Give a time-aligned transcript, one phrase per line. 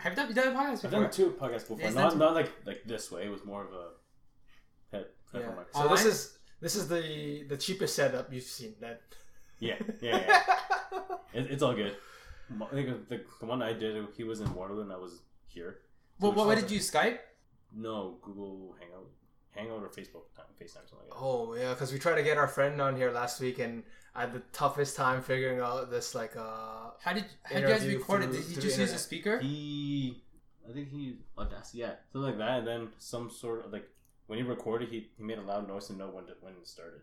[0.00, 1.00] Have you done, you done a podcast I've before?
[1.02, 1.78] done two podcasts before.
[1.80, 3.24] Yes, Not that's- not like like this way.
[3.26, 3.86] It was more of a
[4.92, 5.06] head.
[5.34, 5.40] Yeah.
[5.40, 5.66] mic.
[5.72, 5.90] So Online?
[5.96, 8.74] this is this is the the cheapest setup you've seen.
[8.80, 9.00] That.
[9.58, 10.40] Yeah, yeah, yeah.
[11.32, 11.96] it, it's all good.
[12.62, 15.78] I think the, the one I did, he was in Waterloo and I was here.
[16.20, 17.18] Well, what, what it's- did you Skype?
[17.74, 19.08] No, Google Hangout,
[19.56, 21.16] Hangout or Facebook time, FaceTime, something like that.
[21.16, 23.82] Oh yeah, because we tried to get our friend on here last week, and
[24.14, 26.90] I had the toughest time figuring out this like uh.
[27.02, 28.32] How did how did you guys Interview record it?
[28.32, 29.38] Did he just use a speaker?
[29.38, 30.22] He,
[30.68, 32.58] I think he Audacity, yeah, something like that.
[32.58, 33.88] And then some sort of like
[34.26, 36.66] when he recorded, he, he made a loud noise to know when to, when it
[36.66, 37.00] started,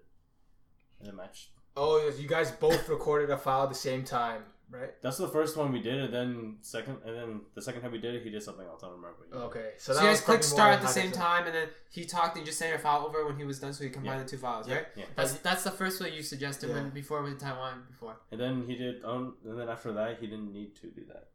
[0.99, 1.49] and it matched.
[1.75, 4.91] Oh, you guys both recorded a file at the same time, right?
[5.01, 7.99] That's the first one we did, and then second, and then the second time we
[7.99, 8.81] did it, he did something else.
[8.83, 9.17] I don't remember.
[9.29, 9.41] what.
[9.49, 11.67] Okay, so, So that you guys probably clicked start at the same time, and then
[11.91, 13.89] he talked, and you just sent your file over when he was done, so he
[13.89, 14.23] combined Yeah.
[14.23, 14.87] the two files, Yeah, right?
[14.95, 15.05] yeah.
[15.15, 16.75] That's that's the first way you suggested Yeah.
[16.75, 18.15] when before with Taiwan before.
[18.31, 21.27] And then he did, um, and then after that, he didn't need to do that.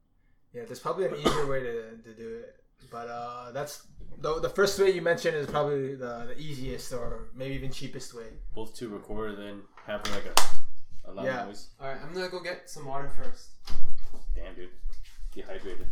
[0.53, 2.57] Yeah, there's probably an easier way to, to do it,
[2.91, 3.87] but uh, that's
[4.21, 8.15] the the first way you mentioned is probably the, the easiest or maybe even cheapest
[8.15, 8.31] way.
[8.55, 10.35] Both to record and then have like a,
[11.09, 11.45] a loud Yeah.
[11.45, 11.69] noise.
[11.81, 13.51] All right, I'm gonna go get some water first.
[14.35, 14.71] Damn, dude,
[15.33, 15.87] dehydrated.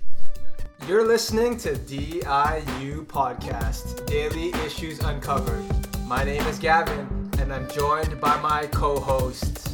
[0.87, 5.65] You're listening to DIU Podcast, Daily Issues Uncovered.
[6.05, 9.69] My name is Gavin, and I'm joined by my co-host,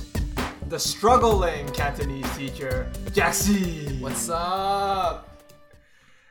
[0.69, 4.01] the struggling Cantonese teacher, Jaxi.
[4.01, 5.29] What's up?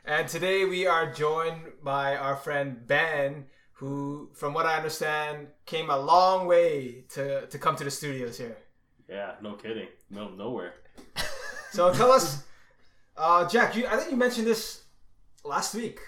[0.04, 5.90] And today we are joined by our friend Ben, who, from what I understand, came
[5.90, 8.56] a long way to, to come to the studios here.
[9.12, 9.88] Yeah, no kidding.
[10.10, 10.74] No, nowhere.
[11.72, 12.44] So tell us,
[13.16, 13.74] uh, Jack.
[13.74, 14.82] You, I think you mentioned this
[15.42, 15.98] last week.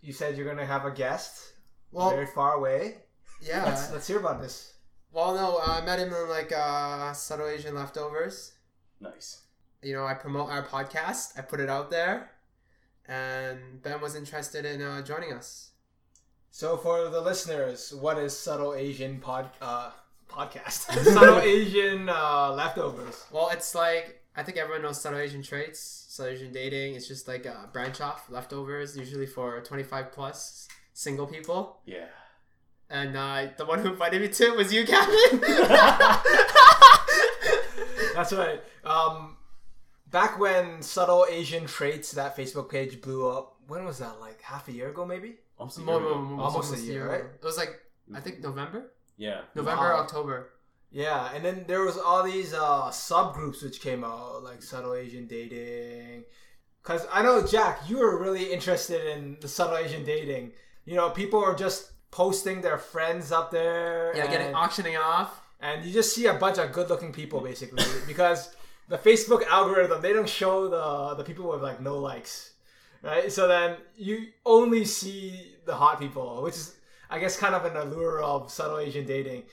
[0.00, 1.52] You said you're gonna have a guest
[1.92, 2.96] Well, very far away.
[3.40, 3.64] yeah.
[3.64, 4.72] Let's let's hear about this.
[5.12, 8.54] Well, no, I met him in like uh, Subtle Asian Leftovers.
[9.00, 9.42] Nice.
[9.80, 11.38] You know, I promote our podcast.
[11.38, 12.32] I put it out there,
[13.06, 15.70] and Ben was interested in uh, joining us.
[16.50, 19.92] So for the listeners, what is subtle Asian pod uh,
[20.36, 20.92] podcast?
[21.14, 23.24] subtle Asian uh, leftovers.
[23.32, 26.94] Well, it's like I think everyone knows Subtle Asian traits, Subtle Asian dating.
[26.94, 31.78] It's just like a branch off leftovers, usually for twenty five plus single people.
[31.86, 32.06] Yeah.
[32.88, 35.40] And uh, the one who invited me to it was you, Gavin.
[38.14, 38.60] That's right.
[38.84, 39.36] Um,
[40.10, 44.20] back when subtle Asian traits that Facebook page blew up, when was that?
[44.20, 45.34] Like half a year ago, maybe.
[45.58, 46.14] Almost a year ago.
[46.14, 47.24] more- more- Almost a year, right?
[47.24, 47.80] It was like
[48.14, 49.40] I think November, Yeah.
[49.54, 50.00] November, Wow.
[50.00, 50.50] October.
[50.90, 55.26] Yeah, and then there was all these uh, subgroups which came out, like subtle Asian
[55.26, 56.24] dating.
[56.82, 60.52] Cause I know Jack, you were really interested in the subtle Asian dating.
[60.84, 64.12] You know, people are just posting their friends up there.
[64.14, 65.42] Yeah, and, getting auctioning off.
[65.60, 68.54] and you just see a bunch of good-looking people basically because
[68.88, 72.52] the Facebook algorithm they don't show the the people with like no likes,
[73.02, 73.32] right?
[73.32, 76.75] So then you only see the hot people, which is
[77.10, 79.44] I guess kind of an allure of subtle Asian dating.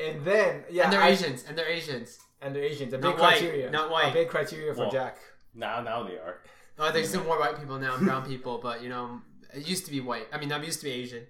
[0.00, 1.44] And then yeah, and they're I- Asians.
[1.48, 2.18] And they're Asians.
[2.42, 2.92] and they're Asians.
[2.92, 3.70] A Not big white, criteria.
[3.70, 4.10] not white.
[4.10, 5.18] A big criteria for Well- Jack.
[5.54, 6.42] Now, now they are.
[6.78, 9.22] Oh, there's still more white people now and brown people, but you know,
[9.54, 10.26] it used to be white.
[10.32, 11.26] I mean, I used to be Asian.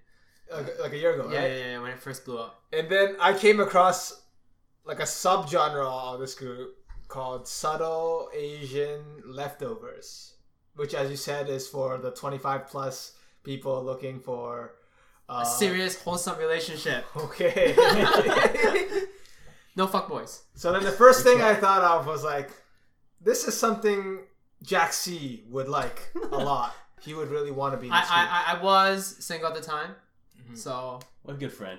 [0.50, 1.50] Like, like a year ago, Yeah, right?
[1.52, 2.62] yeah, yeah, when it first blew up.
[2.72, 4.22] And then I came across
[4.84, 6.76] like a subgenre of this group
[7.08, 10.34] called subtle Asian leftovers,
[10.74, 13.12] which, as you said, is for the 25 plus
[13.44, 14.74] people looking for
[15.28, 17.04] uh, A serious, wholesome relationship.
[17.16, 17.74] Okay.
[19.76, 20.42] No fuck boys.
[20.54, 22.48] so then the first thing I thought of was like,
[23.20, 24.20] this is something
[24.62, 26.00] Jack C would like
[26.32, 26.74] a lot.
[27.02, 27.88] He would really want to be.
[27.88, 28.10] In I, this.
[28.10, 29.90] I, I- I was single at the time,
[30.50, 30.56] Mhm.
[30.56, 31.78] so What a good friend.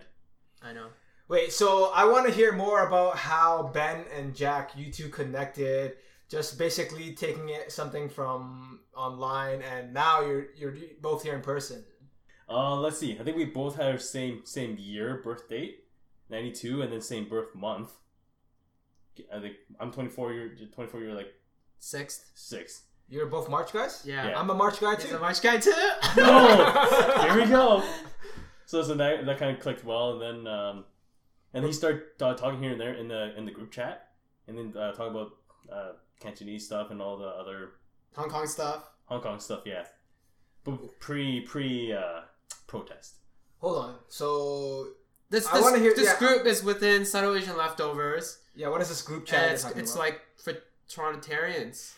[0.62, 0.88] I know.
[1.28, 5.94] Wait, so I want to hear more about how Ben and Jack, you two connected.
[6.30, 11.84] Just basically taking it something from online, and now you're you're both here in person.
[12.50, 13.18] Uh, let's see.
[13.20, 15.84] I think we both had our same same year birth date,
[16.30, 17.92] ninety two, and then same birth month.
[19.34, 20.32] I think I'm twenty four.
[20.34, 21.02] You're twenty four.
[21.02, 21.34] You're like
[21.80, 22.32] Sixth.
[22.36, 22.84] Sixth.
[23.10, 24.04] You're both March guys.
[24.06, 24.30] Yeah.
[24.30, 24.40] Yeah.
[24.40, 25.16] I'm a March guy He's too.
[25.16, 25.72] a March guy too.
[26.18, 27.22] No!
[27.22, 27.84] Here we go.
[28.66, 30.86] So so that that kind of clicked well, and then um,
[31.54, 34.10] and he started uh, talking here and there in the in the group chat,
[34.48, 35.32] and then uh, talk about
[35.72, 37.72] uh, Cantonese stuff and all the other
[38.16, 38.90] Hong Kong stuff.
[39.06, 39.62] Hong Kong stuff.
[39.66, 39.86] Yeah,
[40.66, 42.22] but pre pre uh,
[42.68, 43.16] protest.
[43.60, 43.96] Hold on.
[44.10, 44.90] So
[45.30, 46.20] This this, wanna hear- this yeah.
[46.20, 48.40] group is within Subtle Asian Leftovers.
[48.56, 49.52] yeah, what is this group chat?
[49.52, 50.00] It's it's about?
[50.06, 50.54] like for
[50.90, 51.94] Torontarians.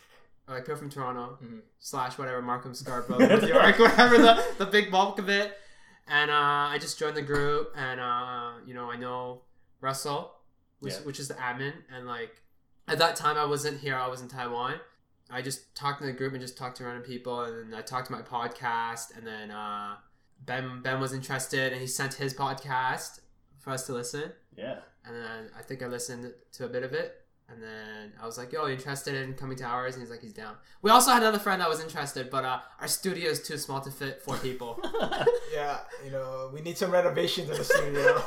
[0.47, 1.61] Like people from Toronto Mhm.
[1.79, 5.55] slash whatever Markham Scarborough, North York, whatever the, the big bulk of it.
[6.07, 6.33] And uh,
[6.73, 9.43] I just joined the group, and uh, you know I know
[9.79, 10.33] Russell,
[10.79, 10.99] which Yeah.
[11.01, 12.41] which is the admin, and like
[12.87, 14.79] at that time I wasn't here, I was in Taiwan,
[15.29, 17.83] I just talked in the group and just talked to random people, and then I
[17.83, 19.97] talked to my podcast, and then uh,
[20.45, 23.19] Ben Ben was interested, and he sent his podcast
[23.59, 24.79] for us to listen, Yeah.
[25.05, 28.37] and then I think I listened to a bit of it, and then I was
[28.37, 31.11] like, "Yo, you interested in coming to ours?" And he's like, "He's down." We also
[31.11, 34.21] had another friend that was interested, but uh, our studio is too small to fit
[34.21, 34.79] four people.
[35.53, 38.21] Yeah, you know, we need some renovations in the studio.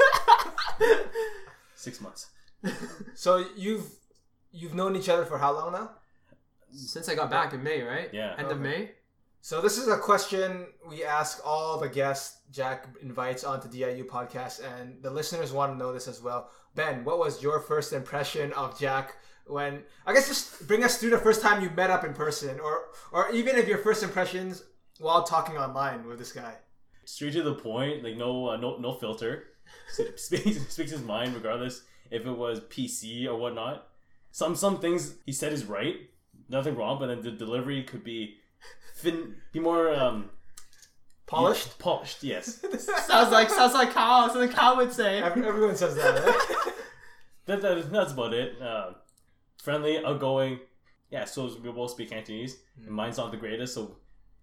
[1.76, 2.26] Six months.
[3.14, 3.86] so you've
[4.52, 5.90] you've known each other for how long now?
[6.72, 8.10] Since I got back in May, right?
[8.12, 8.34] Yeah.
[8.38, 8.90] End of May.
[9.44, 14.60] So this is a question we ask all the guests Jack invites onto DIU podcast,
[14.64, 16.50] and the listeners want to know this as well.
[16.76, 19.16] Ben, what was your first impression of Jack
[19.48, 19.82] when?
[20.06, 22.84] I guess just bring us through the first time you met up in person, or
[23.10, 24.62] or even if your first impressions
[25.00, 26.54] while talking online with this guy.
[27.04, 29.48] Straight to the point, like no uh, no no filter.
[30.14, 33.88] speaks speaks his mind regardless if it was PC or whatnot.
[34.30, 35.96] Some some things he said is right,
[36.48, 38.36] nothing wrong, but then the delivery could be
[38.94, 40.30] fin be more um
[41.26, 41.78] Polished.
[41.78, 42.60] polished, yes.
[43.06, 44.28] sounds like sounds like Kyle.
[44.28, 45.22] Something Kyle would say.
[45.22, 46.22] Every- Everyone says that.
[46.24, 46.74] Right?
[47.46, 48.60] that, that that's about it.
[48.60, 48.92] Uh,
[49.62, 50.60] friendly, outgoing.
[51.10, 52.58] Yeah, so we both speak Cantonese.
[52.76, 53.96] And mine's not the greatest, so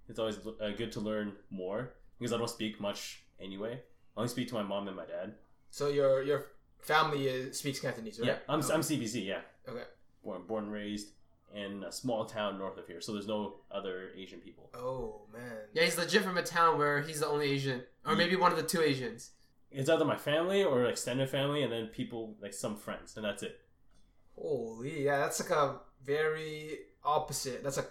[0.08, 3.74] it's always uh, good to learn more because I don't speak much anyway.
[4.18, 5.36] I only speak to my mom and my dad.
[5.70, 6.46] so your your
[6.82, 8.28] family is, speaks Cantonese, right?
[8.30, 9.26] Yeah, I'm, I'm CBC.
[9.28, 9.84] Yeah, Okay.
[10.24, 11.10] born born and raised
[11.54, 14.70] in a small town north of here, so there's no other Asian people.
[14.74, 15.58] Oh man.
[15.74, 18.58] Yeah, he's legit from a town where he's the only Asian, or maybe one of
[18.58, 19.32] the two Asians.
[19.72, 23.44] It's either my family or extended family, and then people like some friends, and that's
[23.44, 23.60] it.
[24.36, 27.64] Holy, yeah, that's like a very opposite.
[27.64, 27.86] That's a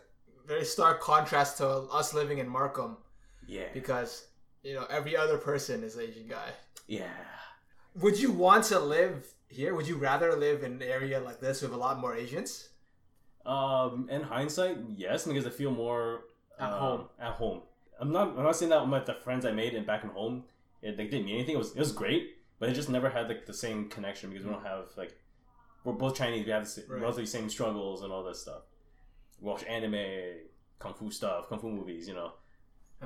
[0.46, 2.96] very stark contrast to us living in Markham
[3.46, 4.26] Yeah, because
[4.62, 6.50] you know every other person is Asian guy.
[6.86, 7.10] yeah.
[7.94, 9.74] Would you want to live here?
[9.74, 12.68] Would you rather live in an area like this with a lot more Asians?
[13.48, 16.24] Um, in hindsight, yes, because I feel more
[16.60, 17.04] At um, home.
[17.18, 17.62] At home,
[17.98, 18.36] I'm not.
[18.36, 20.44] I'm not saying that with the friends I made and back in home,
[20.82, 21.54] it like, didn't mean anything.
[21.54, 24.44] It was it was great, but it just never had like the same connection because
[24.44, 25.16] we don't have like
[25.84, 26.44] we're both Chinese.
[26.44, 27.00] We have the sa- Right.
[27.00, 28.62] relatively same struggles and all that stuff.
[29.40, 30.04] We watch anime,
[30.78, 32.32] kung fu stuff, kung fu movies, you know,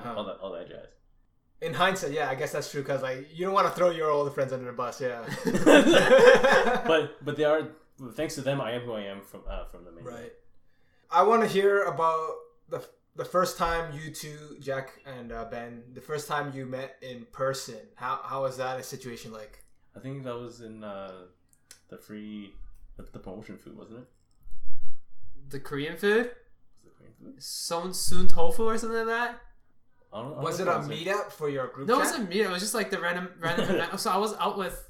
[0.05, 0.89] all that all that jazz.
[1.61, 4.11] In hindsight, yeah, I guess that's true because like you don't want to throw your
[4.11, 5.01] old friends under the bus.
[5.01, 5.23] Yeah.
[6.87, 7.69] but but they are
[8.15, 8.61] thanks to them.
[8.61, 10.05] I am who I am from uh, from the main.
[10.05, 10.33] Right.
[11.11, 12.31] I want to hear about
[12.69, 12.87] the
[13.17, 17.27] the first time you two, Jack and uh, Ben, the first time you met in
[17.33, 17.77] person.
[17.97, 19.65] How how was that a situation like?
[19.95, 21.13] I think that was in uh,
[21.89, 22.55] the free
[22.97, 24.07] the, the promotion food, wasn't it?
[25.51, 26.31] The Korean food,
[26.83, 27.43] Was it Korean food?
[27.43, 29.41] Son Soon Tofu or something like that.
[30.13, 32.29] I don't, I don't Was it a if meetup for your group No, it wasn't
[32.29, 32.41] me.
[32.41, 33.83] It was just like the random random.
[33.99, 34.89] So I was out with.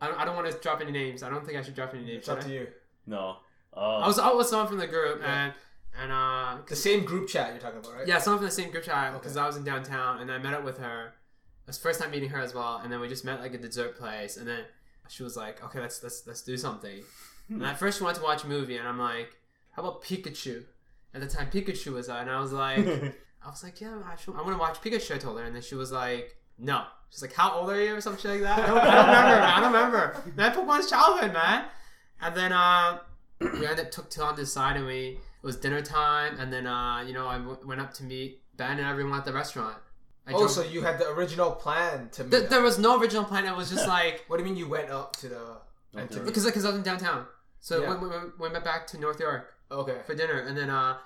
[0.00, 1.22] I don't, I don't want to drop any names.
[1.22, 2.18] I don't think I should drop any names.
[2.20, 2.66] It's up should to you.
[3.06, 3.36] No.
[3.76, 5.44] Uh, I was out with someone from the group Yeah.
[5.44, 5.52] and
[6.00, 8.06] and uh The same group chat you're talking about, right?
[8.06, 9.42] yeah, someone from the same group chat because Okay.
[9.44, 11.06] I was in downtown and I met up with her.
[11.06, 13.54] It was the first time meeting her as well, and then we just met like
[13.54, 14.64] a dessert place, and then
[15.08, 17.02] she was like, "Okay, let's let's let's do something."
[17.48, 19.36] And at first, she wanted to watch a movie, and I'm like,
[19.72, 20.64] "How about Pikachu?"
[21.14, 22.78] At the time, Pikachu was out, and I was like,
[23.44, 25.14] I was like, yeah, actually, I want to watch Pikachu.
[25.16, 26.84] I told her, and then she was like, no.
[27.10, 28.58] She's like, how old are you, or something like that.
[28.60, 29.42] I don't, I don't remember, man.
[29.44, 30.22] I don't remember.
[30.36, 31.64] Man, Pokemon's childhood, man.
[32.20, 32.98] And then uh,
[33.40, 36.66] we ended up took time to side, and we it was dinner time, and then
[36.66, 39.76] uh, you know, I w- went up to meet Ben and everyone at the restaurant.
[40.26, 43.00] I Oh, drove- so you had the original plan to meet Th- there was no
[43.00, 43.46] original plan.
[43.46, 45.56] It was just like What do you mean you went up to the...
[45.94, 46.26] and to Okay.
[46.26, 47.24] because because I was in downtown.
[47.60, 47.98] So Yeah.
[47.98, 49.54] we, we, we went back to North York.
[49.72, 49.98] Okay.
[50.04, 50.96] for dinner and then uh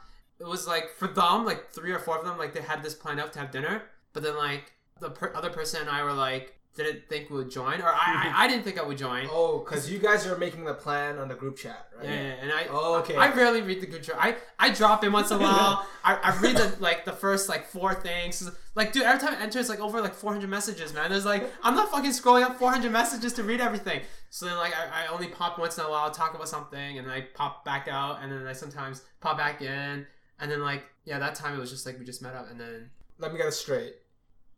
[0.41, 2.95] it was like for them like three or four of them like they had this
[2.95, 3.83] planned out to have dinner
[4.15, 7.51] but then like the per- other person and i were like didn't think we would
[7.51, 10.37] join or i i, I didn't think i would join Oh, because you guys are
[10.37, 12.05] making the plan on the group chat, right?
[12.05, 13.15] yeah, and I, Oh, okay.
[13.15, 14.17] I, I rarely read the group chat.
[14.19, 15.87] I, I drop in once in a while.
[16.03, 18.51] I, I read the like the first like four things.
[18.75, 21.11] Like, dude, every time I enter, it's like over like 400 messages, man.
[21.11, 24.01] There's like I'm not fucking scrolling up 400 messages to read everything.
[24.31, 27.07] So then like I, I only pop once in a while, talk about something, and
[27.07, 30.05] then I pop back out, and then I sometimes pop back in,
[30.41, 32.59] and then like yeah, that time it was just like we just met up, and
[32.61, 33.95] then Let me get it straight.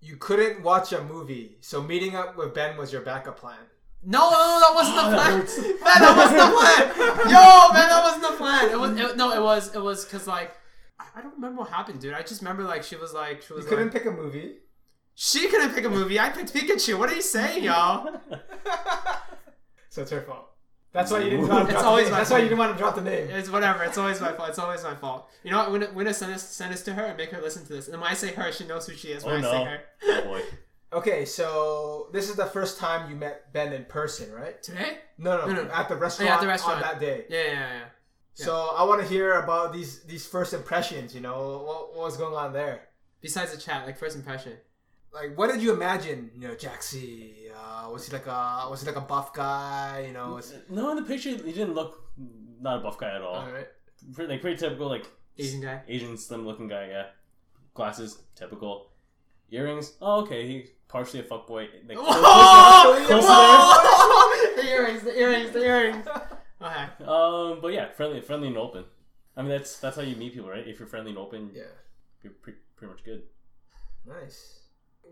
[0.06, 3.58] You couldn't watch a movie, so meeting up with Ben was your backup plan.
[4.04, 5.40] No, no, no, that wasn't the plan.
[5.40, 5.58] hurts.
[5.58, 7.28] Man, that wasn't the plan.
[7.34, 8.70] Yo, man, that wasn't the plan.
[8.70, 10.52] It was it, no, it was it was because like
[11.00, 12.14] I, I don't remember what happened, dude.
[12.14, 14.58] I just remember like she was like she You couldn't like, pick a movie.
[15.16, 16.20] she couldn't pick a movie.
[16.20, 16.96] I picked Pikachu.
[16.96, 18.20] What are you saying, y'all?
[19.90, 20.50] so it's her fault.
[20.96, 22.12] That's why you didn't want to It's drop always the name.
[22.12, 23.30] my That's why you didn't want to drop the name.
[23.30, 23.84] It's whatever.
[23.84, 24.48] It's always my fault.
[24.48, 25.28] It's always my fault.
[25.44, 25.70] You know what?
[25.72, 27.72] We're gonna, we're gonna send this send this to her and make her listen to
[27.74, 27.88] this.
[27.88, 29.24] And when I say her, she knows who she is.
[29.24, 29.50] When Oh, I no.
[29.52, 30.40] say her Oh, boy.
[30.92, 34.62] Okay, so this is the first time you met Ben in person, right?
[34.62, 34.98] today.
[35.18, 35.70] No, no, No, no.
[35.70, 36.76] at the oh, restaurant, at the restaurant.
[36.76, 37.24] on that day.
[37.28, 37.80] Yeah, yeah, yeah.
[38.34, 41.14] So I want to hear about these these first impressions.
[41.14, 42.88] You know, what, what was going on there?
[43.20, 44.52] Besides the chat, like first impression.
[45.12, 46.30] Like, what did you imagine?
[46.34, 47.45] You know, Jaxie.
[47.56, 50.04] Uh, was he like a was he like a buff guy?
[50.06, 52.04] You know, was, No, in the picture, he didn't look
[52.60, 53.36] not a buff guy at all.
[53.36, 53.68] all right.
[54.14, 55.06] Pretty, like pretty typical, like
[55.38, 55.82] Asian guy.
[55.88, 56.88] Asian slim looking guy.
[56.88, 57.06] Yeah,
[57.74, 58.90] glasses, typical.
[59.50, 59.92] Earrings.
[60.02, 61.68] Oh, okay, he's partially a fuckboy.
[61.88, 64.56] Like, close to Whoa!
[64.56, 66.06] the earrings, the earrings, the earrings.
[66.60, 67.04] Okay.
[67.06, 68.84] Um, but yeah, friendly, friendly and open.
[69.36, 70.66] I mean, that's that's how you meet people, right?
[70.66, 71.62] If you're friendly and open, Yeah.
[72.22, 73.22] you're pre- pretty much good.
[74.06, 74.60] Nice.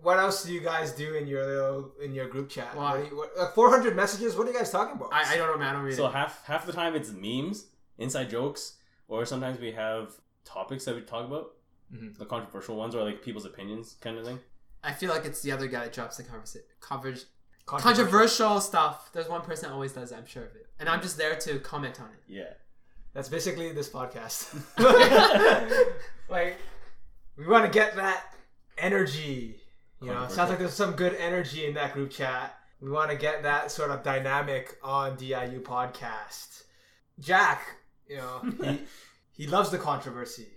[0.03, 2.77] What else do you guys do in your little in your group chat?
[2.77, 2.99] Why?
[3.01, 4.37] What you, what, like 400 messages.
[4.37, 5.13] What are you guys talking about?
[5.13, 5.69] I, I don't know, man.
[5.69, 6.13] I don't read So it.
[6.13, 7.67] half half the time it's memes,
[7.99, 8.75] inside jokes,
[9.09, 10.13] or sometimes we have
[10.45, 11.53] topics that we talk about,
[11.95, 12.19] Mhm.
[12.19, 14.41] the controversial ones, or like people's opinions, kind of thing.
[14.83, 17.25] I feel like it's the other guy that drops the conversa- coverage,
[17.65, 18.05] Controversial.
[18.05, 19.11] controversial stuff.
[19.15, 20.17] There's one person that always does it.
[20.19, 22.21] I'm sure of it, and I'm just there to comment on it.
[22.29, 22.53] Yeah.
[23.15, 24.53] That's basically this podcast.
[26.29, 26.57] like,
[27.39, 28.35] we want to get that
[28.77, 29.61] energy.
[30.01, 32.57] You know, it sounds like there's some good energy in that group chat.
[32.81, 36.65] We want to get that sort of dynamic on DIU podcast.
[37.21, 37.63] Jack,
[38.07, 38.81] you know, he,
[39.33, 40.49] he loves the controversy.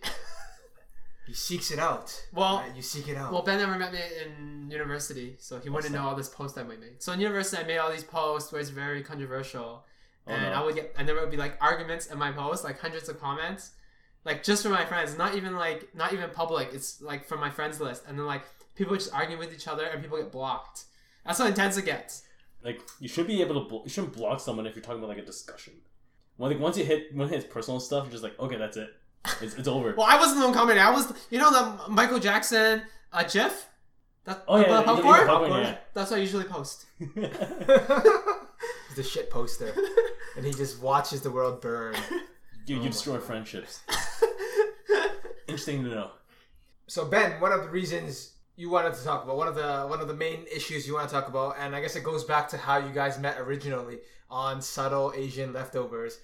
[1.25, 2.21] He seeks it out.
[2.33, 2.75] Well- right?
[2.75, 3.31] you seek it out.
[3.33, 6.63] Well, Ben never met me in university, so he wouldn't know all this posts I
[6.63, 7.01] might make.
[7.01, 9.85] So in university, I made all these posts where it's very controversial,
[10.25, 10.51] Oh, and no.
[10.51, 13.19] I would get, and there would be like arguments in my posts, like hundreds of
[13.19, 13.71] comments,
[14.25, 16.69] like just from my friends, not even like, not even public.
[16.73, 18.43] It's like from my friends list, and then like
[18.77, 20.85] people just argue with each other, and people get blocked.
[21.25, 22.23] That's how intense it gets.
[22.63, 23.69] Like you should be able to.
[23.69, 25.73] Blo- you shouldn't block someone if you're talking about like a discussion.
[26.37, 28.77] Well, like once you hit when it hits personal stuff, you're just like, okay, that's
[28.77, 28.89] it.
[29.41, 29.93] It's, it's over.
[29.97, 30.83] Well, I wasn't the one commenting.
[30.83, 33.67] I was, you know, the Michael Jackson uh, GIF.
[34.25, 35.19] That, oh yeah, the yeah, popcorn?
[35.19, 35.77] yeah, popcorn, yeah.
[35.93, 36.85] That's what I usually post.
[36.99, 37.13] He's
[38.95, 39.73] the shit poster.
[40.35, 41.95] and he just watches the world burn.
[42.65, 43.79] you Oh you destroy friendships.
[45.47, 46.11] Interesting to know.
[46.87, 50.01] So Ben, one of the reasons you wanted to talk about one of the one
[50.01, 52.49] of the main issues you want to talk about, and I guess it goes back
[52.49, 53.99] to how you guys met originally
[54.29, 56.19] on subtle Asian leftovers.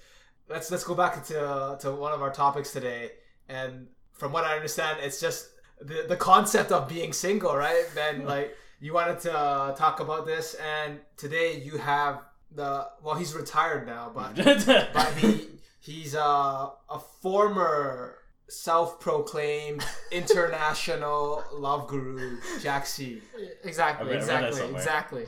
[0.50, 3.12] Let's let's go back to to one of our topics today,
[3.48, 5.50] and from what I understand, it's just
[5.80, 7.86] the the concept of being single, right?
[7.94, 13.13] Ben, like you wanted to uh, talk about this, and today you have the well,
[13.13, 14.36] he's retired now, but
[14.94, 15.50] but he
[15.80, 18.18] he's uh, a former
[18.53, 23.22] self-proclaimed international love guru Jaxie.
[23.63, 25.25] Exactly, read- I read that exactly, exactly.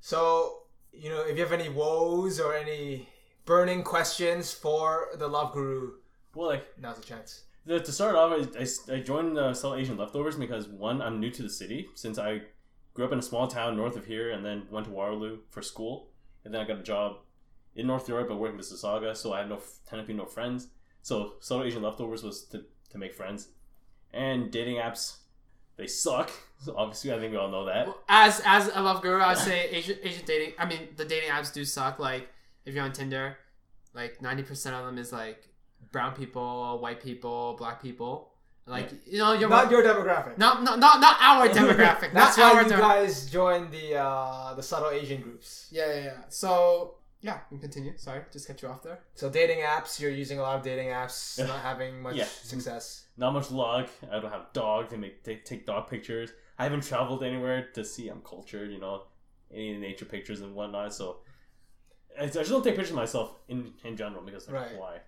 [0.00, 0.56] So
[0.92, 3.08] you know, if you have any woes or any
[3.44, 5.92] burning questions for the love guru,
[6.34, 7.44] well, like now's the chance.
[7.66, 11.20] The, to start off, I, I, I joined uh, Subtle Asian Leftovers because one, I'm
[11.20, 12.42] new to the city since I
[12.94, 15.62] grew up in a small town north of here and then went to Waterloo for
[15.62, 16.08] school.
[16.44, 17.18] And then I got a job
[17.76, 20.68] in North York but working with Mississauga, so I had no technically no friends.
[21.02, 23.48] So Subtle Asian Leftovers was to, to make friends.
[24.12, 25.16] And dating apps,
[25.76, 26.30] they suck.
[26.62, 27.88] So obviously, I think we all know that.
[28.06, 30.52] As as a love guru, I would say Asian Asian dating.
[30.58, 31.98] I mean, the dating apps do suck.
[31.98, 32.28] Like
[32.66, 33.38] if you're on Tinder,
[33.94, 35.48] like ninety percent of them is like
[35.90, 38.28] brown people, white people, black people.
[38.66, 40.36] Like you know, you're Not your demographic.
[40.36, 42.12] not not not not our demographic.
[42.12, 45.68] That's not why our you dem- guys join the uh, the subtle Asian groups.
[45.72, 46.16] Yeah, yeah, yeah.
[46.28, 47.92] So yeah, we can continue.
[47.96, 49.00] Sorry, just cut you off there.
[49.14, 51.46] So dating apps, you're using a lot of dating apps, Yeah.
[51.46, 52.24] not having much Yeah.
[52.26, 53.06] success.
[53.16, 53.88] Not much luck.
[54.10, 54.92] I don't have dogs.
[54.92, 56.30] I make take, take dog pictures.
[56.58, 59.04] I haven't traveled anywhere to see I'm cultured, you know,
[59.52, 60.94] any nature pictures and whatnot.
[60.94, 61.20] So
[62.18, 64.78] I I just don't take pictures of myself in in general because like, Right.
[64.78, 65.00] why?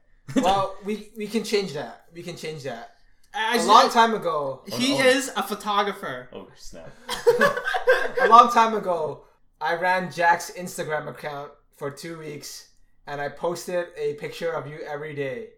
[0.43, 2.07] well, we we can change that.
[2.13, 2.97] We can change that.
[3.35, 5.07] As a long time ago, He Oh, no.
[5.07, 6.29] is a photographer.
[6.35, 6.91] Oh snap!
[8.21, 9.25] a long time ago,
[9.61, 12.71] I ran Jack's Instagram account for two weeks,
[13.07, 15.51] and I posted a picture of you every day.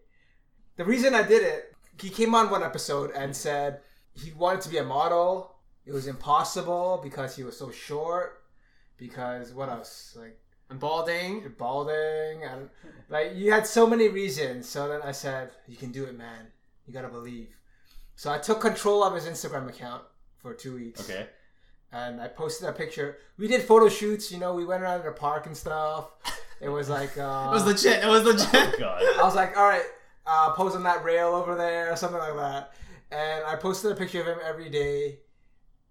[0.76, 3.80] The reason I did it, he came on one episode and said
[4.12, 5.56] he wanted to be a model.
[5.86, 8.42] It was impossible because he was so short.
[8.96, 10.16] Because what else?
[10.18, 10.38] Like
[10.70, 11.40] I'm balding.
[11.40, 12.70] you're balding, and
[13.08, 14.68] like you had so many reasons.
[14.68, 16.46] So then I said, "You can do it, man.
[16.86, 17.48] You gotta believe."
[18.16, 20.04] So I took control of his Instagram account
[20.38, 21.26] for two weeks Okay,
[21.94, 23.18] and I posted a picture.
[23.38, 26.10] We did photo shoots, you know, we went around the park and stuff.
[26.60, 28.02] It was like uh, It was legit.
[28.02, 28.78] It was legit.
[28.78, 29.00] God.
[29.00, 29.84] I was like, all right,
[30.26, 32.72] uh, pose on that rail over there, or something like that.
[33.12, 35.20] And I posted a picture of him every day.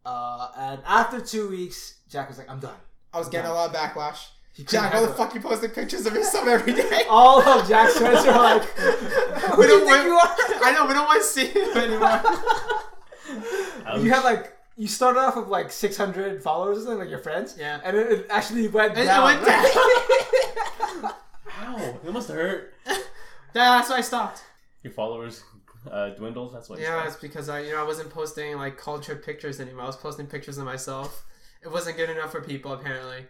[0.06, 2.76] Uh, and after two weeks, Jack was like, I'm done.
[3.14, 4.28] I was getting a lot of backlash.
[4.56, 5.18] Jack, why the handle it.
[5.18, 7.04] fuck you posting pictures of yourself every day?
[7.10, 10.64] All of Jack's friends are like, who we do don't think want, you are?
[10.64, 12.22] I know we don't want to see him anymore.
[14.00, 17.56] You had like, you started off with like 600 followers or something, like your friends.
[17.58, 17.80] Yeah.
[17.84, 19.24] And it, it actually went It down.
[19.24, 19.66] went down.
[21.62, 22.00] Ow!
[22.06, 22.74] It must have hurt.
[23.54, 24.44] That's why I stopped.
[24.82, 25.44] Your followers
[25.90, 26.54] uh, dwindled.
[26.54, 26.78] That's why.
[26.78, 27.08] Yeah, stopped.
[27.08, 29.84] it's because I, you know, I wasn't posting like cultured pictures anymore.
[29.84, 31.26] I was posting pictures of myself.
[31.62, 33.26] It wasn't good enough for people, apparently.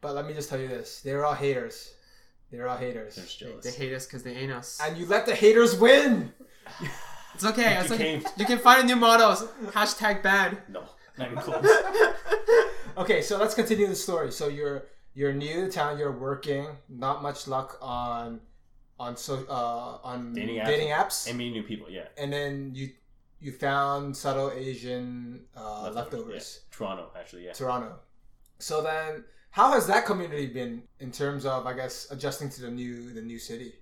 [0.00, 1.94] But let me just tell you this: they're all haters.
[2.50, 3.64] They're all haters, They're just They, jealous.
[3.64, 4.78] they hate us because they ain't us.
[4.82, 6.32] and you let the haters win.
[7.34, 7.76] It's okay.
[7.78, 8.22] It's You okay.
[8.36, 9.44] You can find a new models.
[9.72, 10.58] Hashtag ban.
[10.68, 10.82] No,
[11.18, 11.66] not even close.
[12.94, 14.30] Okay, so let's continue the story.
[14.30, 14.84] So you're
[15.14, 15.98] you're new to the town.
[15.98, 16.66] You're working.
[16.90, 18.40] Not much luck on
[19.00, 20.66] on so uh, on Dating apps.
[20.66, 21.26] dating apps.
[21.28, 21.88] and meeting new people.
[21.88, 22.08] Yeah.
[22.18, 22.90] and then you
[23.40, 26.76] you found subtle Asian uh, Leftovers, leftovers, yeah.
[26.76, 27.44] Toronto, actually.
[27.46, 27.52] Yeah.
[27.54, 27.98] Toronto.
[28.58, 32.70] So then, how has that community been in terms of, I guess, adjusting to the
[32.70, 33.72] new the new city?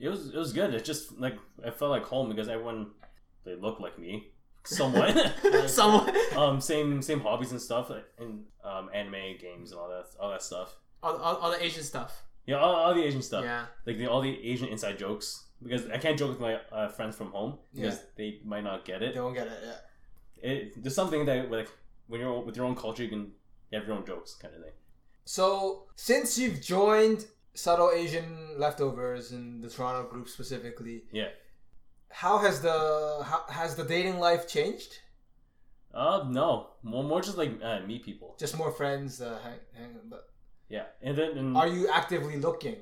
[0.00, 0.74] It was it was good.
[0.74, 2.88] It just like I felt like home because everyone
[3.44, 4.32] they look like me
[4.64, 5.16] somewhat.
[5.68, 6.14] Someone.
[6.36, 10.42] um, same same hobbies and stuff, and um, anime games and all that all that
[10.42, 10.76] stuff.
[11.02, 12.22] All, all, all the Asian stuff.
[12.46, 13.44] Yeah, all, all the Asian stuff.
[13.44, 13.66] Yeah.
[13.86, 17.16] Like the, all the Asian inside jokes because I can't joke with my uh, friends
[17.16, 18.02] from home because Yeah.
[18.16, 19.14] they might not get it.
[19.14, 19.58] They won't get it.
[20.42, 20.50] Yeah.
[20.50, 20.82] it.
[20.82, 21.68] There's something that like
[22.08, 23.32] when you're with your own culture, you can
[23.70, 24.72] you have your own jokes kind of thing.
[25.24, 31.28] So since you've joined subtle Asian leftovers in the Toronto group specifically, Yeah.
[32.10, 34.98] how has the how, has the dating life changed?
[35.92, 38.36] Uh, no, more more just like uh, meet people.
[38.38, 40.24] Just more friends, uh, hang, hang, but
[40.68, 42.76] Yeah, and then and are you actively looking?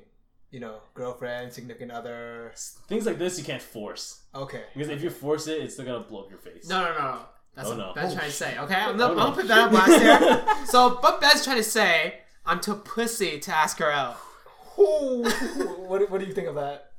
[0.51, 2.53] You know, girlfriend, significant other.
[2.87, 4.63] things like this you can't force Okay.
[4.73, 6.67] because if you force it, it's still gonna blow up your face.
[6.67, 7.19] No, no, no, no.
[7.55, 7.93] That's Oh, what no.
[7.93, 8.57] Ben's Oh, trying to say.
[8.59, 9.23] Okay, I'm, Oh, not, I'm no.
[9.23, 10.65] gonna put that on blast here.
[10.73, 14.17] so, but Ben's trying to say, I'm too pussy to ask her out.
[14.79, 15.23] Ooh,
[15.87, 16.91] what, what do you think of that?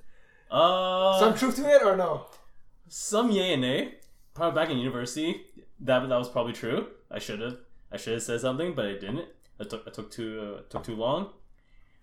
[0.50, 2.26] Uh, Some truth to it or no?
[2.88, 3.94] some yay and nay.
[4.34, 5.42] Probably back in university,
[5.80, 6.86] that that was probably true.
[7.10, 7.56] I should have
[7.92, 9.26] I should have said something, but I didn't.
[9.60, 11.30] I took it took too uh, took too long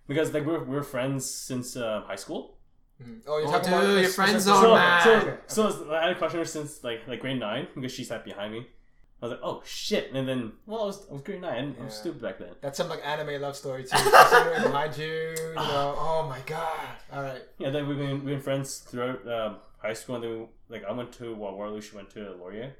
[0.06, 2.56] because like we're we're friends since uh, high school.
[3.02, 3.20] Mhm.
[3.26, 5.38] Oh, you're Oh, talking dude, about your friend specific- zone, so, man.
[5.46, 8.24] so, so I had a question her since like like grade nine because she sat
[8.24, 8.66] behind me.
[9.20, 11.74] I was like, oh shit, and then well, I was, I was grade nine.
[11.80, 12.50] I was stupid back then.
[12.60, 13.96] That's some like anime love story too.
[13.98, 15.94] Someone behind you, you know.
[15.98, 16.96] Oh my god!
[17.12, 17.42] All right.
[17.58, 20.84] Yeah, then we've been we've been friends throughout um, high school, and then we, like
[20.84, 22.76] I went to well, Waterloo, she went to Laurier,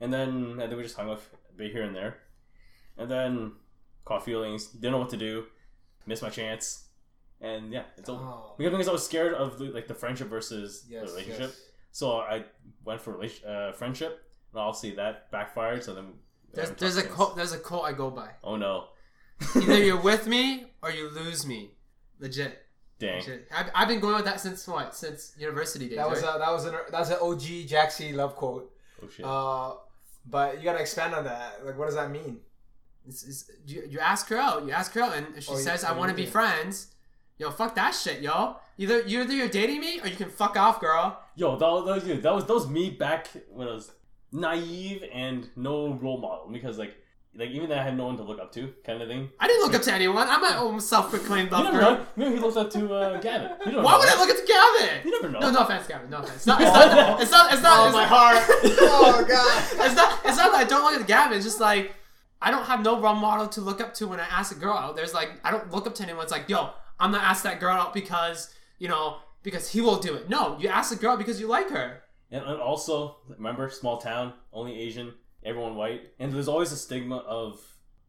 [0.00, 2.18] and then and then we just hung out a bit here and there,
[2.96, 3.52] and then
[4.04, 5.46] caught feelings, didn't know what to do,
[6.06, 6.84] missed my chance,
[7.40, 8.22] and yeah, it's over.
[8.22, 11.50] Oh, Because because I was scared of the, like the friendship versus yes, the relationship,
[11.50, 11.60] yes.
[11.90, 12.44] so I
[12.84, 14.22] went for uh, friendship,
[14.54, 15.82] obviously that backfired.
[15.84, 16.12] So then
[16.52, 17.36] There's, there's a quote.
[17.36, 18.30] There's a quote I go by.
[18.44, 18.86] Oh no,
[19.56, 21.70] Either you're with me or you lose me.
[22.18, 22.58] Legit.
[22.98, 23.18] dang!
[23.20, 23.48] Legit.
[23.54, 24.94] I've, I've been going with that since what?
[24.94, 25.96] Since university days.
[25.98, 26.36] That was right?
[26.36, 28.72] a, that was an that was an OG Jaxie love quote.
[29.02, 29.24] Oh shit!
[29.24, 29.72] Uh,
[30.26, 31.64] but you gotta expand on that.
[31.66, 32.38] Like, what does that mean?
[33.08, 34.64] It's, it's, you, you ask her out.
[34.64, 36.94] You ask her out, and if she Oh, says, "I want to be friends,"
[37.38, 38.56] yo, fuck that shit, yo.
[38.78, 41.20] Either you either you're dating me or you can fuck off, girl.
[41.34, 43.90] Yo, that was, that was that was that was me back when I was
[44.32, 46.94] naive and no role model because like
[47.34, 49.30] like even though I had no one to look up to kind of thing.
[49.40, 50.28] I didn't look up to anyone.
[50.28, 52.06] I'm my own self-proclaimed You never know.
[52.14, 53.50] Maybe he looked up to uh, Gavin.
[53.64, 53.98] You don't Why know.
[54.00, 55.06] would I look up to Gavin?
[55.06, 55.40] You never know.
[55.40, 56.10] No, no offense, Gavin.
[56.10, 56.36] No offense.
[56.36, 56.60] It's not.
[56.60, 57.20] It's not.
[57.22, 57.52] It's not.
[57.54, 57.78] It's not.
[57.80, 58.44] Oh it's my not- heart!
[58.82, 59.86] oh god!
[59.86, 60.18] It's not.
[60.26, 61.36] It's not that I don't look at Gavin.
[61.38, 61.94] It's just like
[62.42, 64.74] I don't have no role model to look up to when I ask a girl
[64.74, 64.94] out.
[64.96, 66.24] There's like I don't look up to anyone.
[66.24, 69.98] It's like, yo, I'm not ask that girl out because you know because he will
[69.98, 70.28] do it.
[70.28, 72.01] No, you ask a girl because you like her.
[72.32, 75.14] And, and also remember, small town, only Asian,
[75.44, 77.60] everyone white, and there's always a stigma of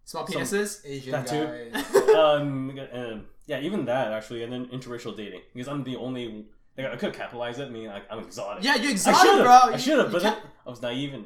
[0.05, 0.81] Small Some- penises.
[0.85, 2.13] Asian That too.
[2.17, 6.45] um and, yeah even that actually, and then interracial dating because I'm the only.
[6.77, 7.67] Like, I could capitalize it.
[7.67, 8.63] I mean, like, I'm exotic.
[8.63, 9.45] yeah, you I exotic, should have.
[9.45, 9.53] bro.
[9.53, 11.25] I You- should have, but I was naive and.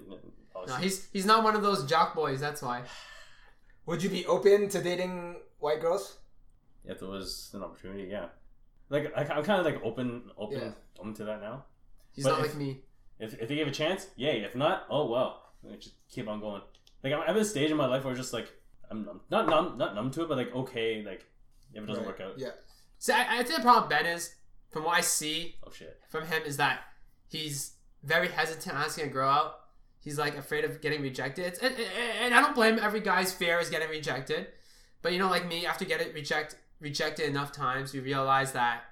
[0.56, 2.40] I no, he's he's not one of those jock boys.
[2.42, 2.84] That's why.
[3.86, 6.18] Would you be open to dating white girls?
[6.86, 8.28] if there was an opportunity, yeah.
[8.90, 10.72] Like I, I'm kind of like open, open, Yeah.
[11.00, 11.66] open to that now.
[12.14, 12.82] He's But not if- like me.
[13.20, 14.42] If, if they give a chance, yay.
[14.42, 15.44] If not, oh well.
[15.64, 16.62] Like, Just keep on going.
[17.04, 18.52] Like I'm, I'm at a stage in my life where it's just like
[18.90, 19.22] I'm numb.
[19.30, 21.26] not numb, not numb to it, but like okay, like
[21.74, 22.20] if it doesn't Right.
[22.20, 22.50] work out, Yeah.
[23.00, 24.34] See, I, I think the problem with Ben is,
[24.72, 26.00] from what I see oh shit.
[26.10, 26.82] from him, is that
[27.28, 29.60] he's very hesitant asking a girl out.
[30.00, 31.46] He's like afraid of getting rejected.
[31.46, 34.48] It's, and, and- and I don't blame every guy's fear is getting rejected.
[35.02, 38.84] But you know, like me, after getting reject rejected enough times, you realize that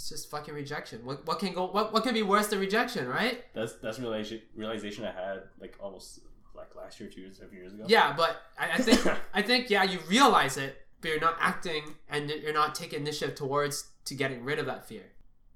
[0.00, 1.04] it's just fucking rejection.
[1.04, 1.66] What what can go?
[1.66, 3.44] What what can be worse than rejection, right?
[3.52, 6.20] That's that's realization realization I had like almost
[6.54, 7.84] like last year, two years, a years ago.
[7.86, 11.82] Yeah, but I, I think I think yeah, you realize it, but you're not acting
[12.08, 15.04] and you're not taking initiative towards to getting rid of that fear.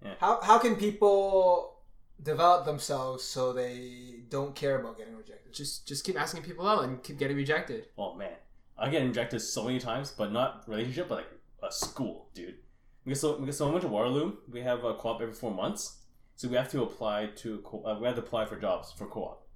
[0.04, 0.12] Yeah.
[0.20, 1.78] How how can people
[2.22, 5.54] develop themselves so they don't care about getting rejected?
[5.54, 7.86] Just just keep asking people out and keep getting rejected.
[7.96, 8.36] Oh man,
[8.76, 11.30] I get rejected so many times, but not relationship, but like
[11.62, 12.56] a school, dude.
[13.04, 14.36] Because so, because so I went to Waterloo.
[14.50, 15.98] We have a co-op every four months,
[16.36, 19.06] so we have to apply to co- uh, we have to apply for jobs for
[19.06, 19.46] co-op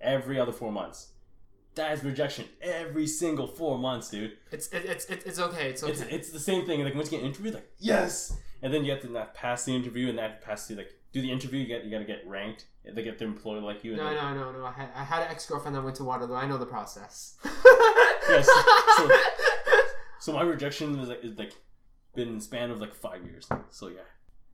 [0.00, 1.08] every other four months.
[1.74, 4.36] That is rejection every single four months, dude.
[4.52, 5.70] It's it, it's it, it's okay.
[5.70, 5.92] It's okay.
[5.92, 6.84] It's it's the same thing.
[6.84, 9.74] Like once you get interviewed, like yes, and then you have to not pass the
[9.74, 11.60] interview and that pass the like do the interview.
[11.60, 12.66] You get you got to get ranked.
[12.84, 13.92] They get the employer like you.
[13.92, 14.64] And no, then, no, no, no.
[14.66, 16.34] I had I had an ex girlfriend that went to Waterloo.
[16.34, 17.36] I know the process.
[18.28, 18.46] Yes,
[18.96, 19.10] so-
[20.20, 21.52] So my rejection is like, is like
[22.14, 23.48] been in the span of like five years.
[23.70, 24.00] So yeah,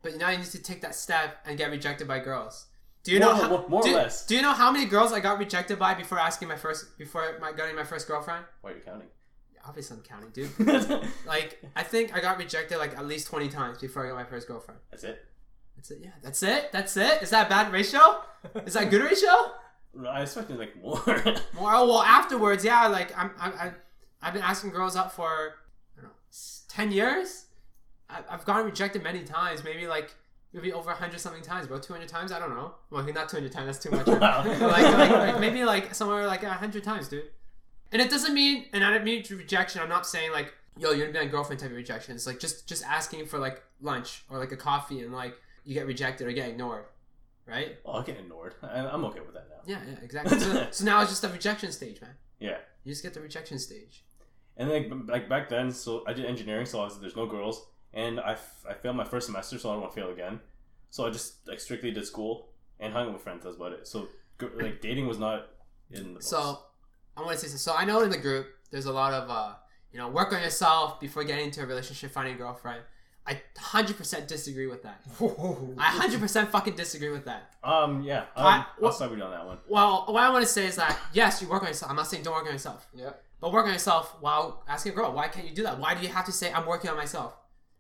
[0.03, 2.67] But now you need to take that step and get rejected by girls.
[3.05, 4.27] Do you More- know how, more- more or do, less.
[4.27, 7.39] Do you know how many girls I got rejected by before asking my first before
[7.41, 8.45] my getting my first girlfriend?
[8.61, 9.09] why are you counting?
[9.67, 10.51] Obviously, I'm counting, dude.
[11.27, 14.25] Like I think I got rejected like at least twenty times before I got my
[14.25, 14.81] first girlfriend.
[14.91, 15.25] That's it.
[15.77, 15.99] That's it.
[16.03, 16.73] Yeah, that's it.
[16.73, 17.23] That's it.
[17.23, 18.01] Is that a bad ratio?
[18.67, 19.31] Is that a good ratio?
[20.09, 21.03] I expected like more.
[21.55, 22.87] More oh, well afterwards, yeah.
[22.89, 23.73] Like I'm, I'm, I,
[24.23, 25.55] I've been asking girls out for
[25.97, 26.17] I don't know
[26.69, 27.47] ten years.
[28.11, 29.65] I, I've gotten rejected many times.
[29.65, 30.15] Maybe like
[30.53, 32.33] maybe over hundred something times, about Two hundred times.
[32.33, 32.75] I don't know.
[32.91, 33.67] Well, not two hundred times.
[33.67, 34.07] That's too much.
[34.21, 34.45] Wow.
[34.47, 37.25] like, like, like maybe like somewhere like a hundred times, dude.
[37.93, 39.81] And it doesn't mean, and I don't mean rejection.
[39.81, 42.15] I'm not saying like, yo, you're gonna be my girlfriend type of rejection.
[42.15, 45.75] It's like just just asking for like lunch or like a coffee, and like you
[45.75, 46.85] get rejected or get ignored,
[47.47, 47.79] right?
[47.85, 48.55] oh, I'll get ignored.
[48.63, 49.63] I, I'm okay with that now.
[49.67, 50.39] Yeah, yeah, exactly.
[50.39, 52.13] So, so now it's just the rejection stage, man.
[52.41, 52.57] Yeah.
[52.85, 54.05] You just get the rejection stage.
[54.57, 57.27] And like b- like back then, so I did engineering, so I was, there's no
[57.27, 60.11] girls, and I, f- I failed my first semester, so I don't want to fail
[60.11, 60.41] again.
[60.91, 62.49] So I just like strictly did school
[62.81, 63.45] and hung out with friends.
[63.45, 63.87] That's about it.
[63.87, 64.09] So
[64.55, 65.49] like dating was not
[65.91, 66.61] in the So
[67.17, 67.75] I want to say so.
[67.75, 69.55] I know in the group there's a lot of uh,
[69.93, 72.83] you know, work on yourself before getting into a relationship, finding a girlfriend.
[73.27, 75.03] I 100% disagree with that.
[75.21, 77.53] I 100% fucking disagree with that.
[77.63, 79.59] um yeah um, I- I'll what- stop you on that one.
[79.69, 81.91] Well, what I want to say is that yes, you work on yourself.
[81.91, 83.11] I'm not saying don't work on yourself, yeah.
[83.41, 85.13] but work on yourself while asking a girl.
[85.13, 85.79] Why can't you do that?
[85.79, 87.35] Why do you have to say I'm working on myself?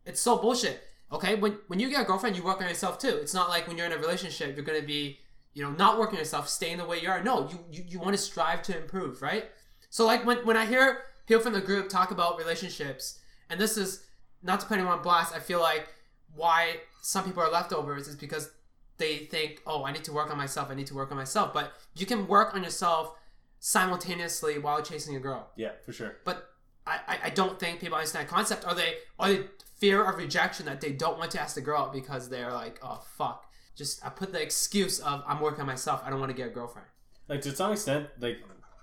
[0.08, 0.82] It's so bullshit.
[1.12, 3.16] Okay, when when you get a girlfriend, you work on yourself too.
[3.16, 5.18] It's not like when you're in a relationship, you're gonna be,
[5.54, 7.22] you know, not working on yourself, staying the way you are.
[7.22, 9.44] No, you you, you want to strive to improve, right?
[9.90, 13.76] So like when when I hear people from the group talk about relationships, and this
[13.76, 14.04] is
[14.42, 15.88] not to put anyone on blast, I feel like
[16.34, 18.50] why some people are leftovers is because
[18.98, 20.70] they think, oh, I need to work on myself.
[20.70, 21.54] I need to work on myself.
[21.54, 23.14] But you can work on yourself
[23.60, 25.50] simultaneously while chasing a girl.
[25.56, 26.16] Yeah, for sure.
[26.24, 26.50] But
[26.86, 28.66] I, I, I don't think people understand that concept.
[28.66, 29.40] Are they are they
[29.78, 32.78] fear of rejection that they don't want to ask the girl out because they're like,
[32.82, 33.44] oh fuck.
[33.76, 36.02] Just I put the excuse of I'm working on myself.
[36.04, 36.88] I don't want to get a girlfriend.
[37.28, 38.38] Like to some extent, like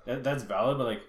[0.05, 1.01] that, that's valid, but like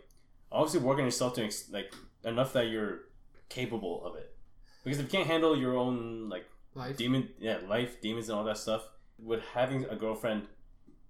[0.51, 1.93] obviously work on yourself to ex- like
[2.25, 3.01] enough that you're
[3.49, 4.35] capable of it.
[4.83, 6.97] Because if you can't handle your own like Life.
[6.97, 10.43] demon, yeah, life, demons, and all that stuff, would having a girlfriend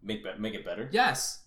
[0.03, 0.89] make be- make it better?
[0.93, 1.43] Yes.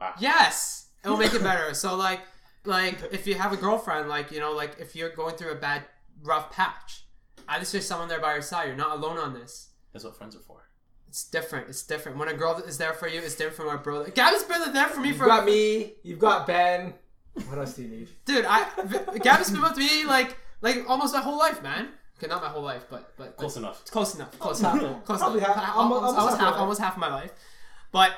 [0.00, 0.14] Wow.
[0.18, 0.88] Yes.
[1.04, 1.72] It will make it better.
[1.74, 2.20] So like
[2.64, 5.56] like if you have a girlfriend, like, you know, like if you're going through a
[5.56, 5.84] bad
[6.22, 7.04] rough patch,
[7.48, 8.68] at least there's someone there by your side.
[8.68, 9.68] You're not alone on this.
[9.92, 10.68] That's what friends are for.
[11.08, 11.68] It's different.
[11.68, 12.18] It's different.
[12.18, 15.00] When a girl is there for you, it's different from our Gavin's been there for
[15.00, 15.94] me for You've for got me.
[16.04, 16.94] You've got Ben.
[17.48, 18.08] What else do you need?
[18.24, 18.44] dude.
[18.48, 18.64] I
[19.22, 21.88] Gabby's been with me like like almost my whole life, man.
[22.18, 23.80] Okay, not my whole life, but but, but Close enough.
[23.80, 24.38] It's close enough.
[24.38, 24.78] Close enough.
[25.04, 25.56] Close Probably enough.
[25.56, 27.32] half- almost, almost- almost, almost half half, almost half of my life.
[27.92, 28.12] But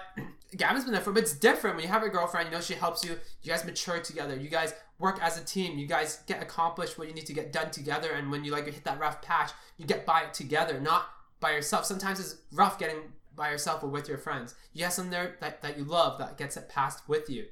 [0.56, 1.12] Gavin's been there for.
[1.12, 2.48] But it's different when you have a girlfriend.
[2.48, 3.18] You know she helps you.
[3.42, 4.36] You guys mature together.
[4.36, 5.78] You guys work as a team.
[5.78, 8.12] You guys get accomplished what you need to get done together.
[8.12, 11.06] And when you like hit that rough patch, you get by it together, not
[11.40, 11.84] by yourself.
[11.84, 14.54] Sometimes it's rough getting by yourself or with your friends.
[14.72, 17.46] You have someone there that, that you love that gets it past with you.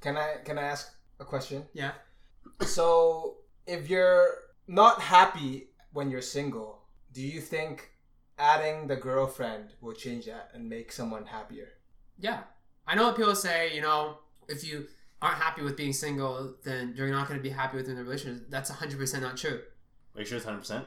[0.00, 1.64] Can I can I ask a question?
[1.72, 1.92] Yeah.
[2.60, 4.26] So, if you're
[4.66, 6.80] not happy when you're single,
[7.12, 7.91] do you think
[8.42, 11.68] adding the girlfriend will change that and make someone happier?
[12.18, 12.40] Yeah.
[12.86, 14.88] I know what people say, you know, if you
[15.22, 18.50] aren't happy with being single, then you're not going to be happy within the relationship.
[18.50, 19.60] That's 100% not true.
[20.14, 20.86] Are you sure it's hundred percent?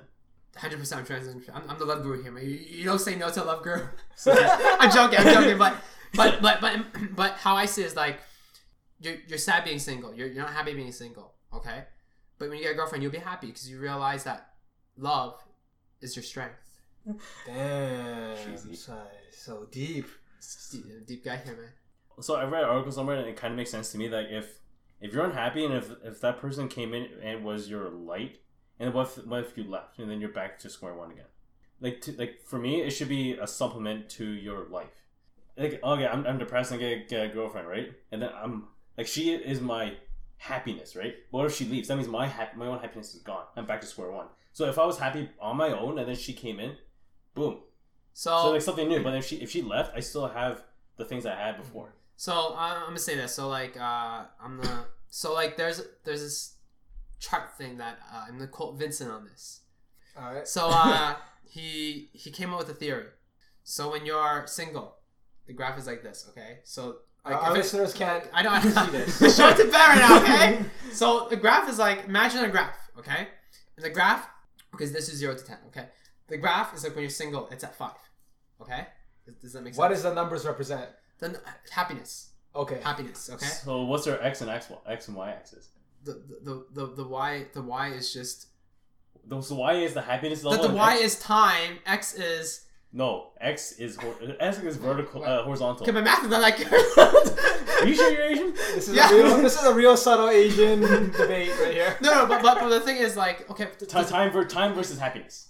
[0.58, 1.28] 100% I'm trans.
[1.28, 2.44] I'm, I'm the love guru here, man.
[2.44, 3.88] You, you don't say no to love guru.
[4.28, 5.76] I'm joking, I'm joking, but
[6.14, 6.80] but but but
[7.16, 8.20] but how I see it is like
[9.00, 10.14] you're you're sad being single.
[10.14, 11.86] You're you're not happy being single, okay?
[12.38, 14.50] But when you get a girlfriend, you'll be happy because you realize that
[14.98, 15.42] love
[16.02, 16.65] is your strength.
[17.46, 18.76] Damn, Cheesy.
[18.76, 18.98] so,
[19.32, 20.08] so deep.
[20.72, 21.72] Deep, deep guy here, man.
[22.22, 24.26] So I read an article somewhere, and it kind of makes sense to me that
[24.32, 24.60] if
[25.02, 28.40] if you're unhappy and if if that person came in and was your light,
[28.80, 31.26] and what if, what if you left and then you're back to square one again?
[31.82, 35.04] Like to, like for me, it should be a supplement to your life.
[35.58, 37.92] Like oh, okay, I'm, I'm depressed and get, get a girlfriend, right?
[38.12, 39.94] And then I'm like she is my
[40.38, 41.16] happiness, right?
[41.32, 41.88] But what if she leaves?
[41.88, 43.46] That means my hap- my own happiness is gone.
[43.56, 44.28] I'm back to square one.
[44.54, 46.78] So if I was happy on my own and then she came in,
[47.36, 47.60] boom.
[48.14, 49.04] So So like something new.
[49.04, 50.64] But if she if she left, I still have
[50.98, 51.94] the things I had before.
[52.16, 53.34] So uh, I'm gonna say this.
[53.36, 56.56] So like uh, I'm the so like there's there's this
[57.20, 59.62] chart thing that uh, I'm gonna quote Vincent on this.
[60.18, 60.48] All right.
[60.48, 61.16] So uh,
[61.50, 63.08] he he came up with a theory.
[63.64, 64.96] So when you're single,
[65.48, 66.26] the graph is like this.
[66.30, 66.60] Okay.
[66.64, 68.24] So like Our if it- listeners can't.
[68.34, 68.52] I know.
[68.52, 69.18] I see this.
[69.38, 70.66] Show it to Ben right now, okay?
[70.94, 73.28] so the graph is like imagine a graph, okay?
[73.76, 74.26] And the graph,
[74.72, 75.88] because this is zero to ten, okay?
[76.28, 77.92] The graph is like when you're single, it's at five,
[78.62, 78.88] okay?
[79.26, 79.80] Does, does that make sense?
[79.80, 80.90] What does the numbers represent?
[81.20, 81.38] then
[81.72, 82.32] happiness?
[82.56, 82.80] Okay.
[82.84, 83.46] Happiness, okay?
[83.46, 85.70] So what's our x and x, x and y axis?
[86.04, 88.48] The the, the the y the y is just
[89.28, 90.64] The- So y is the happiness the, level.
[90.64, 91.80] the and y X- is time.
[91.86, 92.62] X is
[92.94, 95.84] no x is hor- x is vertical uh, horizontal.
[95.84, 95.92] okay.
[95.92, 98.54] My math is not that Are you sure you're Asian?
[98.54, 99.12] This is Yeah.
[99.12, 99.38] a real.
[99.42, 100.80] This is a real subtle Asian
[101.12, 101.98] debate right here.
[102.02, 103.68] no, no, but, but but the thing is like okay.
[103.80, 105.50] th- Ti- time ver- time versus happiness.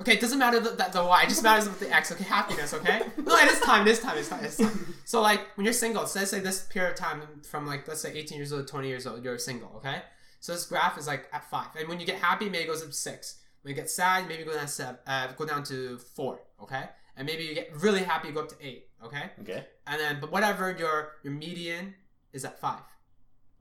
[0.00, 1.22] Okay, it doesn't matter that the, the y.
[1.24, 2.12] It just matters with the x.
[2.12, 2.72] Okay, happiness.
[2.72, 3.02] Okay.
[3.18, 3.86] No, it is time.
[3.86, 4.16] It is time.
[4.16, 4.44] It's time.
[4.44, 4.94] It's time.
[5.04, 8.00] So like when you're single, so let's say this period of time from like let's
[8.00, 9.72] say 18 years old to 20 years old, you're single.
[9.76, 10.02] Okay.
[10.40, 12.82] So this graph is like at five, and when you get happy, maybe it goes
[12.82, 13.40] up to six.
[13.62, 16.40] When you get sad, maybe go down to seven, uh, go down to four.
[16.62, 16.84] Okay.
[17.16, 18.86] And maybe you get really happy, you go up to eight.
[19.04, 19.30] Okay.
[19.40, 19.66] Okay.
[19.88, 21.94] And then, but whatever your your median
[22.32, 22.82] is at five.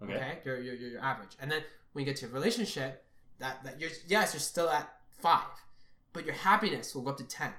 [0.03, 0.13] Okay.
[0.13, 1.31] Okay, Your, your, your, your average.
[1.41, 3.03] And then when you get to a relationship,
[3.39, 4.87] that, that you're yes, you're still at
[5.19, 5.41] five,
[6.17, 7.53] but your happiness will go up to ten.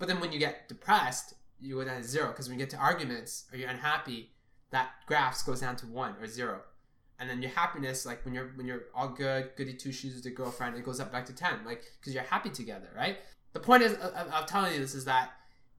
[0.00, 2.70] But then when you get depressed, you go down to zero because when you get
[2.70, 4.32] to arguments or you're unhappy,
[4.72, 6.62] that graph goes down to one or zero.
[7.20, 10.24] And then your happiness, like when you're when you're all good, goody two shoes with
[10.24, 13.18] your girlfriend, it goes up back to ten, like because you're happy together, right?
[13.52, 15.30] The point is, of telling you this is that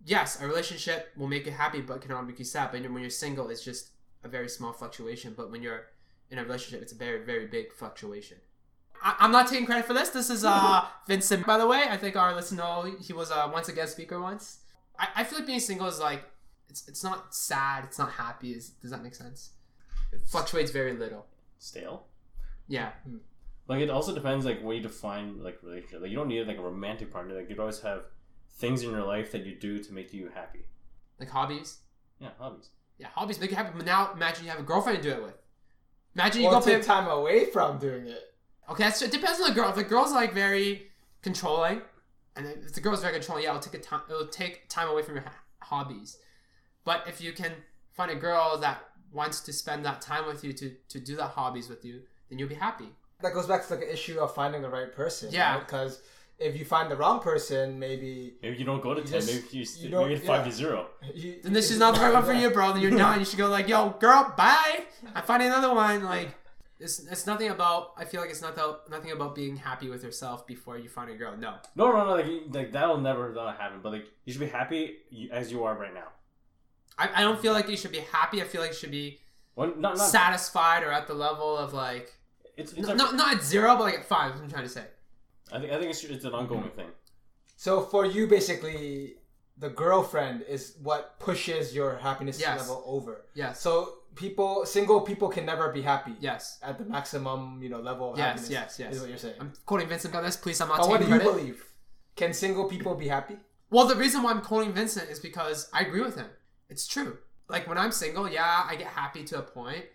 [0.05, 2.71] yes, a relationship will make you happy, but can also make you sad.
[2.71, 3.89] But when you're single, it's just
[4.23, 5.33] a very small fluctuation.
[5.35, 5.87] But when you're
[6.31, 8.37] in a relationship, it's a very, very big fluctuation.
[9.01, 10.09] I- I'm not taking credit for this.
[10.09, 11.85] This is uh Vincent, by the way.
[11.89, 14.59] I think our listeners know he was uh, once a guest speaker once.
[14.97, 16.23] I, I feel like being single is like
[16.69, 18.51] it's it's not sad, it's not happy.
[18.51, 19.51] Is, does that make sense?
[20.11, 21.25] It fluctuates very little.
[21.59, 22.05] Stale.
[22.67, 22.91] Yeah,
[23.67, 26.01] Like it also depends like what you define like relationship.
[26.01, 27.35] Like you don't need like a romantic partner.
[27.35, 28.01] Like you'd always have
[28.57, 30.65] things in your life that you do to make you happy.
[31.19, 31.77] like hobbies.
[32.19, 32.69] Yeah, hobbies.
[32.99, 33.71] Yeah, hobbies make you happy.
[33.75, 35.37] But now imagine you have a girlfriend to do it with.
[36.15, 36.75] Imagine you Or go play.
[36.75, 38.28] take time away from doing it.
[38.71, 39.69] Okay, that's, it depends on the girl.
[39.69, 40.87] If the girl's like very
[41.21, 41.81] controlling,
[42.35, 44.01] and if the girl's very controlling, yeah, it'll take a time.
[44.09, 46.17] It'll take time away from your ha- hobbies.
[46.85, 47.51] But if you can
[47.91, 51.29] find a girl that wants to spend that time with you to to do that
[51.29, 52.85] hobbies with you, then you'll be happy.
[53.21, 55.29] That goes back to like an issue of finding the right person.
[55.31, 55.59] Yeah.
[55.59, 56.01] Because
[56.37, 59.19] if you find the wrong person, maybe Maybe you don't go to You ten.
[59.19, 60.51] just- maybe you, you st- don't- five yeah.
[60.51, 60.87] to zero.
[61.13, 62.71] you, Then this is not the right one for you, bro.
[62.71, 63.19] Then you're done.
[63.19, 64.85] You should go like, yo, girl, bye.
[65.13, 66.05] I'm finding another one.
[66.05, 66.29] Like,
[66.79, 67.93] it's it's nothing about.
[67.97, 71.09] I feel like it's not the, nothing about being happy with yourself before you find
[71.11, 71.35] a girl.
[71.37, 71.55] No.
[71.75, 72.11] No, no, no.
[72.15, 73.79] Like, like that'll never not happen.
[73.83, 74.97] But like you should be happy
[75.31, 76.07] as you are right now.
[76.97, 78.41] I, I don't feel like you should be happy.
[78.41, 79.19] I feel like you should be
[79.55, 80.07] One, not, not.
[80.07, 82.13] satisfied or at the level of like
[82.57, 84.33] It's, it's N- a- not not at zero, but like at five.
[84.41, 84.85] I'm trying to say.
[85.51, 86.87] I think I think it's, it's an ongoing thing.
[87.55, 89.15] So for you, basically,
[89.57, 92.59] the girlfriend is what pushes your happiness Yes.
[92.61, 93.25] level over.
[93.33, 93.51] Yeah.
[93.53, 96.59] So people, single people can never be happy Yes.
[96.61, 98.27] at the maximum, you know, level of Yes.
[98.27, 98.49] happiness.
[98.51, 98.79] Yes.
[98.79, 98.95] Yes.
[98.95, 99.35] Is what you're saying.
[99.39, 100.35] I'm quoting Vincent on this.
[100.35, 101.37] Please, I'm not But what taking do you credit.
[101.39, 101.65] believe?
[102.15, 103.37] Can single people be happy?
[103.69, 106.29] Well, the reason why I'm quoting Vincent is because I agree with him.
[106.69, 107.17] It's true.
[107.47, 109.85] Like when I'm single, yeah, I get happy to a point,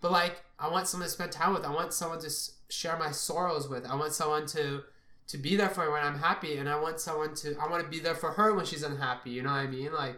[0.00, 1.64] but like I want someone to spend time with.
[1.64, 2.30] I want someone to
[2.68, 3.86] share my sorrows with.
[3.86, 4.82] I want someone to
[5.28, 7.82] to be there for me when I'm happy, and I want someone to I want
[7.84, 9.30] to be there for her when she's unhappy.
[9.30, 9.92] You know what I mean?
[9.92, 10.16] Like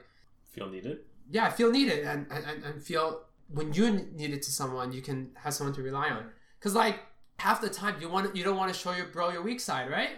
[0.54, 1.00] Feel needed.
[1.30, 5.02] yeah, feel needed and, and, and- and feel when you need it to someone, you
[5.02, 6.30] can have someone to rely on.
[6.60, 7.00] Cause like
[7.38, 9.90] half the time you want you don't want to show your bro your weak side,
[9.90, 10.10] right?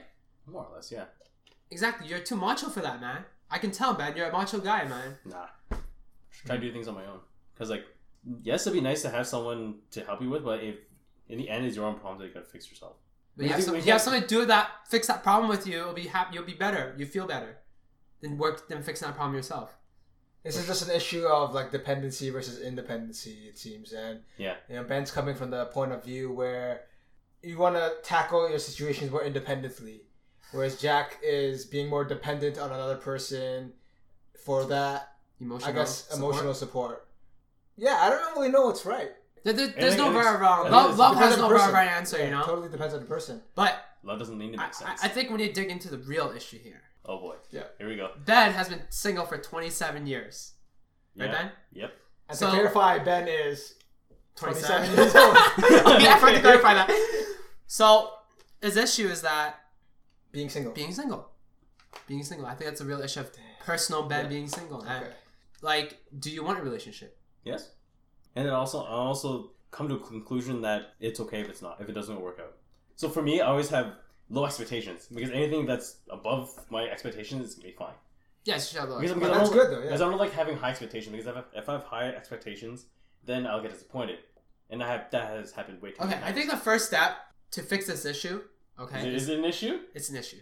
[0.47, 1.05] More or less, yeah.
[1.71, 2.07] Exactly.
[2.09, 3.25] You're too macho for that, man.
[3.51, 4.17] I can tell, man.
[4.17, 5.17] You're a macho guy, man.
[5.25, 5.47] Nah.
[6.47, 7.21] Try to do things on my own.
[7.59, 7.85] Cause like,
[8.43, 10.77] yes, it'd be nice to have someone to help you with, but if
[11.29, 12.97] in the end it's your own problem that you gotta fix yourself.
[13.37, 15.79] But you have, some, you have to do that, fix that problem with you.
[15.79, 16.35] You'll be happy.
[16.35, 16.95] You'll be better.
[16.97, 17.57] You feel better.
[18.21, 18.69] Then work.
[18.69, 19.77] Then fix that problem yourself.
[20.45, 23.93] This is just an issue of like dependency versus independency, it seems.
[23.93, 24.57] And Yeah.
[24.69, 26.83] you know, Ben's coming from the point of view where
[27.43, 30.03] you want to tackle your situations more independently,
[30.53, 33.73] whereas Jack is being more dependent on another person
[34.45, 35.71] for that, Emotional.
[35.71, 36.19] I guess, support.
[36.35, 37.09] emotional support.
[37.77, 39.13] Yeah, I don't really know what's right.
[39.45, 40.71] There- there- there's no think right or wrong.
[40.71, 41.75] Love, love has no the right, person.
[41.75, 42.19] right answer.
[42.19, 42.43] Yeah, You know.
[42.43, 43.43] totally depends on the person.
[43.55, 45.03] But Love doesn't mean to I, make sense.
[45.03, 46.83] I, I think we need to dig into the real issue here.
[47.07, 47.37] oh boy.
[47.51, 47.65] Yeah.
[47.79, 48.11] Here we go.
[48.25, 50.53] Ben has been single for 27 years.
[51.17, 51.33] Right, Yeah.
[51.43, 51.53] Ben?
[51.73, 51.93] Yep.
[52.31, 53.75] And So- to clarify, Ben is
[54.37, 55.37] 27 27 years old.
[55.97, 56.91] okay, I forgot to clarify that.
[57.67, 58.11] So,
[58.63, 59.61] his issue is that
[60.33, 60.73] being single.
[60.73, 61.31] being single.
[62.07, 62.47] Being single.
[62.47, 63.31] I think that's a real issue of
[63.61, 64.29] personal Ben Yeah.
[64.31, 64.81] being single.
[64.83, 65.15] And, Okay.
[65.63, 67.17] like, do you want a relationship?
[67.45, 67.71] Yes.
[68.37, 71.81] And then also, I also come to a conclusion that it's okay if it's not,
[71.81, 72.55] if it doesn't work out.
[72.97, 73.95] So for me, I always have
[74.31, 77.95] low expectations because anything that's above my expectations is gonna be fine.
[78.45, 79.83] Yes, you should have low Because, But because I that's don't, good though.
[79.83, 80.07] because Yeah.
[80.07, 81.13] I don't like having high expectations.
[81.17, 82.87] Because if I, if I have high expectations,
[83.25, 84.19] then I'll get disappointed,
[84.71, 86.03] and I have that has happened way too.
[86.03, 87.17] Okay, many I think the first step
[87.53, 88.43] to fix this issue,
[88.79, 89.81] okay, Is it, is, is it an issue?
[89.95, 90.41] it's an issue.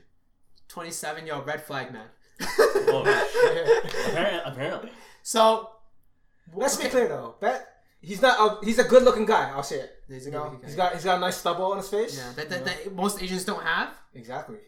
[0.69, 2.07] Twenty-seven year old red flag man.
[2.41, 3.03] Oh,
[3.55, 4.11] Yeah.
[4.11, 4.91] apparently, apparently.
[5.23, 5.71] so
[6.55, 7.37] Let's be clear though.
[7.41, 7.67] Bet
[8.03, 8.37] he's not.
[8.63, 9.51] A, he's a good-looking guy.
[9.51, 9.91] I'll say it.
[10.09, 10.67] He's a You know, good-looking guy.
[10.67, 12.17] he's got he's got a nice stubble on his face.
[12.19, 12.65] Yeah, that, you that, know?
[12.85, 13.89] that most Asians don't have.
[14.15, 14.59] Exactly.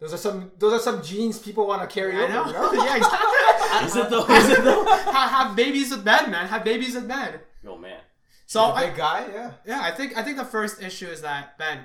[0.00, 2.32] Those are some those are some genes people want to carry I over.
[2.32, 2.46] know.
[2.46, 2.72] You know?
[2.84, 3.86] yeah, exactly.
[3.86, 4.26] Is it though?
[4.28, 4.84] Is it though?
[4.84, 6.46] have, have babies with men, man.
[6.48, 7.40] Have babies with men.
[7.62, 8.00] Yo, man.
[8.46, 9.26] So He's a I, big guy.
[9.32, 9.50] Yeah.
[9.66, 11.80] yeah, I think I think the first issue is that Ben.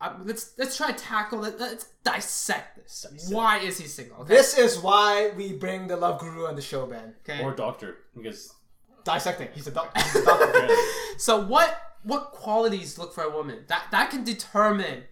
[0.00, 1.58] Uh, let's let's try to tackle it.
[1.58, 3.06] Let's dissect this.
[3.10, 3.34] Dissect.
[3.34, 4.18] Why is he single?
[4.18, 4.34] Okay.
[4.34, 7.14] This is why we bring the love guru on the show, Ben.
[7.28, 7.42] okay.
[7.42, 8.52] Or doctor, because
[9.08, 9.48] Dissecting.
[9.54, 10.68] He's a, doc- he's a doctor.
[11.18, 15.04] so what what qualities look for a woman that that can determine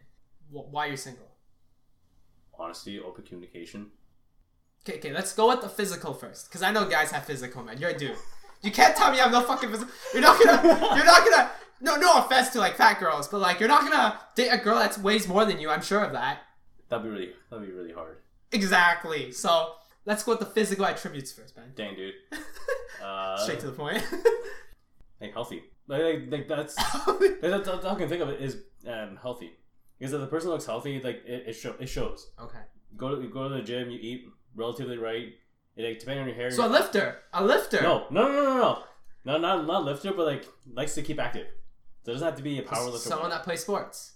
[0.51, 1.27] wh- why you're single?
[2.59, 3.89] honesty, open communication.
[4.83, 7.79] Okay, okay, let's go with the physical first, because I know guys have physical, man.
[7.79, 8.17] You're a dude.
[8.63, 9.93] You can't tell me you have no fucking physical.
[10.13, 10.63] You're not gonna.
[10.97, 11.51] You're not gonna.
[11.81, 14.79] No, no offense to like fat girls, but like you're not gonna date a girl
[14.79, 15.71] that weighs more than you.
[15.71, 16.39] I'm sure of that.
[16.89, 18.19] That'd be really, that'd be really hard.
[18.53, 19.33] Exactly.
[19.33, 19.73] So
[20.07, 21.73] let's go with the physical attributes first, man.
[21.75, 22.15] Dang, dude.
[23.05, 24.03] Uh, Straight to the point.
[25.21, 25.63] like healthy.
[25.87, 29.19] Like, like, like that's like, that's that's all I can think of it is um,
[29.21, 29.53] healthy.
[29.99, 32.31] Because if the person looks healthy, like it, it, show, it shows.
[32.41, 32.59] okay.
[32.91, 34.25] You go to you go to the gym, you eat
[34.57, 35.29] relatively right.
[35.77, 36.51] It, like, depending on your hair.
[36.51, 37.83] So a lifter, a lifter.
[37.83, 38.83] no, no, no, no, no, no,
[39.25, 41.47] no, not not lifter, but like likes to keep active.
[42.05, 43.09] So it doesn't have to be a power lifter.
[43.09, 44.15] Someone that plays sports.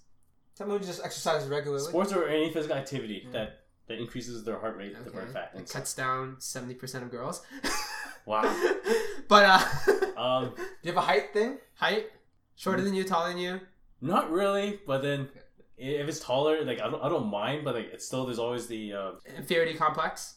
[0.55, 1.85] Someone who just exercises regularly.
[1.85, 3.60] Sports or any physical activity that
[3.91, 5.11] that increases their heart rate Okay.
[5.11, 5.51] burn fat.
[5.55, 7.43] It cuts down seventy percent of girls.
[8.27, 8.45] Wow.
[9.29, 9.61] but uh,
[10.25, 11.59] Um, Do you have a height thing?
[11.75, 12.07] height,
[12.55, 13.61] shorter than you, taller than you.
[14.03, 15.29] not really, but then
[15.79, 18.67] if it's taller, like I don't, I don't mind, but like it's still there's always
[18.67, 20.37] the uh, Inferiority complex.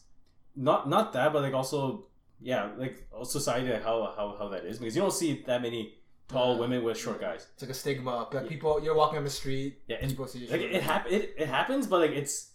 [0.56, 2.06] not not that, but like also
[2.40, 5.94] yeah, like society like how how how that is because you don't see that many
[6.26, 7.46] tall Uh, women with short guys.
[7.52, 8.14] It's like a stigma.
[8.32, 8.48] Like Yeah.
[8.48, 9.82] people, you're walking on the street.
[9.88, 10.48] Yeah, people see you.
[10.48, 12.52] like it hap- it, it happens, but like it's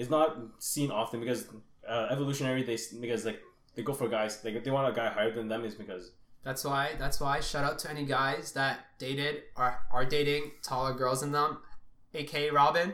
[0.00, 1.40] it's not seen often because
[1.88, 3.40] uh, evolutionary they because like
[3.74, 6.04] they go for guys like if they want a guy higher than them is because
[6.48, 6.84] That's why.
[6.98, 7.40] That's why.
[7.40, 11.58] Shout out to any guys that dated or are dating taller girls than them,
[12.14, 12.88] aka Robin,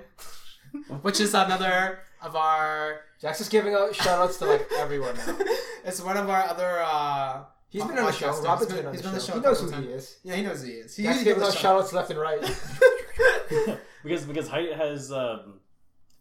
[1.06, 3.00] which is another of our.
[3.20, 5.38] Jack's just giving out shout outs to like everyone now.
[5.88, 6.72] it's one of our other.
[6.82, 8.32] uh He's been on the show.
[8.42, 9.32] Robin's been on he's the been show.
[9.34, 10.06] on He the knows show a who couple he is.
[10.26, 10.96] Yeah, he knows who he is.
[10.96, 12.40] He Jack's usually giving gives out us shout outs left and right.
[14.02, 15.60] because because height has um,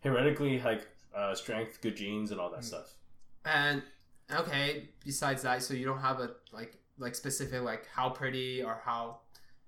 [0.06, 2.94] hereditary like uh, strength, good genes, and all that stuff.
[3.46, 3.84] And
[4.32, 8.82] okay, besides that, so you don't have a like like specific like how pretty or
[8.84, 9.20] how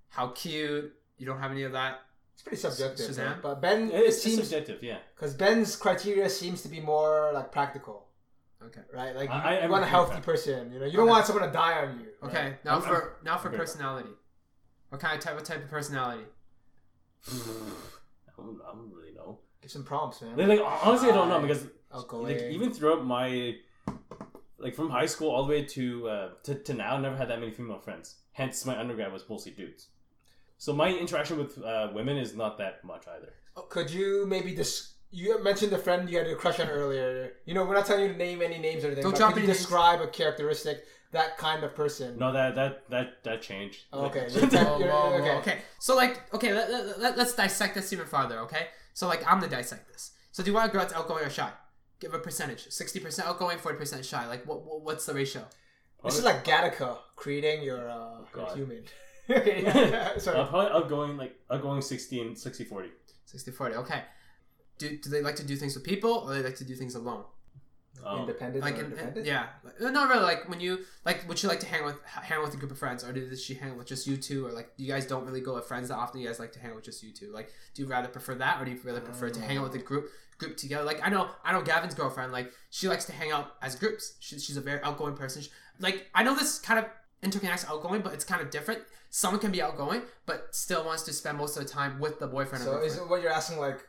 [0.10, 0.94] how cute.
[1.18, 2.02] You don't have any of that.
[2.34, 3.10] It's pretty subjective.
[3.10, 3.18] Shazam?
[3.18, 3.40] man.
[3.42, 4.98] But Ben, it It's, it's seems subjective, yeah.
[5.16, 8.06] because Ben's criteria seems to be more like practical,
[8.64, 8.82] Okay.
[8.94, 9.16] right?
[9.16, 10.72] Like you, I- I you want a healthy with person.
[10.72, 11.10] You know, you don't Okay.
[11.10, 12.06] want someone to die on you.
[12.22, 12.30] right?
[12.30, 12.54] Okay.
[12.64, 13.58] Now I'm- for now for okay.
[13.58, 14.10] personality.
[14.90, 15.34] What kind of type?
[15.36, 16.24] What type of personality?
[17.28, 17.32] I
[18.38, 19.07] don't, I don't really know.
[19.62, 20.38] Give some prompts, man.
[20.38, 21.66] Like, like, honestly, I don't know because
[22.12, 23.56] like even throughout my
[24.60, 27.30] like from high school all the way to uh, to, to now, I never had
[27.30, 28.16] that many female friends.
[28.34, 29.88] Hence, my undergrad was mostly dudes.
[30.58, 33.34] So my interaction with uh, women is not that much either.
[33.70, 37.34] Could you maybe dis- you mentioned the friend you had a crush on earlier.
[37.46, 39.04] You know, we're not telling you to name any names or anything.
[39.04, 39.60] Don't but drop could you any names.
[39.60, 42.18] describe a characteristic that kind of person?
[42.18, 43.86] No, that that that that changed.
[43.94, 44.28] Oh, okay.
[44.32, 45.14] Whoa, whoa, You're- whoa.
[45.20, 45.32] okay.
[45.38, 45.58] okay.
[45.80, 48.40] So like, okay, let, let, let, us dissect this even farther.
[48.40, 48.68] Okay.
[48.94, 50.12] So like, I'm gonna dissect this.
[50.32, 51.52] So do you want a girl that's outgoing or shy?
[52.00, 52.70] Give a percentage.
[52.70, 54.28] Sixty percent outgoing, forty percent shy.
[54.28, 55.44] Like, what, what what's the ratio?
[56.04, 58.56] This is like Gattaca creating your, uh, God.
[58.56, 58.84] human.
[59.30, 60.38] okay, yeah, sorry.
[60.38, 62.90] Uh, probably outgoing like outgoing 60 and 60 40.
[63.26, 64.04] 60 40 Okay.
[64.78, 66.94] Do, do they like to do things with people or they like to do things
[66.96, 67.24] alone?
[68.06, 69.26] Um, Independent Like, independent?
[69.26, 70.24] yeah, Like, uh, not really.
[70.24, 72.78] Like when you like, would you like to hang with hang with a group of
[72.78, 75.42] friends, or does she hang with just you two, or like you guys don't really
[75.42, 76.22] go with friends that often?
[76.22, 77.32] You guys like to hang with just you two.
[77.34, 79.76] Like, do you rather prefer that, or do you rather prefer to hang out with
[79.76, 80.84] a group group together?
[80.86, 82.32] Like, I know I know Gavin's girlfriend.
[82.32, 84.16] Like, she likes to hang out as groups.
[84.20, 85.42] She, she's a very outgoing person.
[85.42, 86.86] She- like, I know this kind of
[87.24, 88.82] interconnects outgoing, but it's kind of different.
[89.10, 92.28] Someone can be outgoing, but still wants to spend most of the time with the
[92.28, 92.64] boyfriend.
[92.64, 93.60] So or is it what you're asking?
[93.60, 93.80] Like,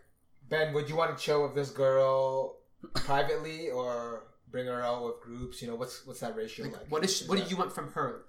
[0.49, 2.58] Ben, would you want to chill with this girl
[2.95, 5.61] privately or bring her out with groups?
[5.63, 6.75] You know, what's what's that ratio like?
[6.77, 8.25] Like, what is she, what do you want from her?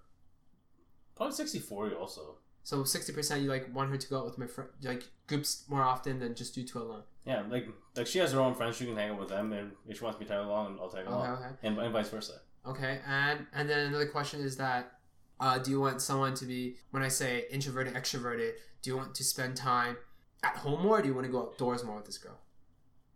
[1.15, 2.35] Probably 60 40 also.
[2.63, 5.63] So sixty percent, you like want her to go out with my friend, like groups
[5.69, 7.01] more often than just you two alone.
[7.25, 8.75] Yeah, like like she has her own friends.
[8.77, 10.89] She can hang out with them, and if she wants me to tag along, I'll
[10.89, 12.33] tag Okay, along, okay, and, and vice versa.
[12.67, 12.99] okay.
[13.07, 14.91] And and then another question is that,
[15.39, 18.51] uh, do you want someone to be when I say introverted, extroverted?
[18.83, 19.97] Do you want to spend time
[20.43, 22.37] at home more, or do you want to go outdoors more with this girl?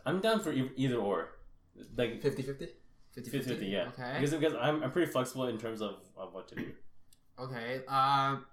[0.06, 1.30] I'm down for e- either or.
[1.98, 2.70] Like 50 50?
[3.14, 3.88] 50 50 50, yeah.
[3.88, 4.14] Okay.
[4.20, 6.72] Because, because I'm, I'm pretty flexible in terms of, of what to do.
[7.40, 7.82] okay.
[7.88, 8.46] Um.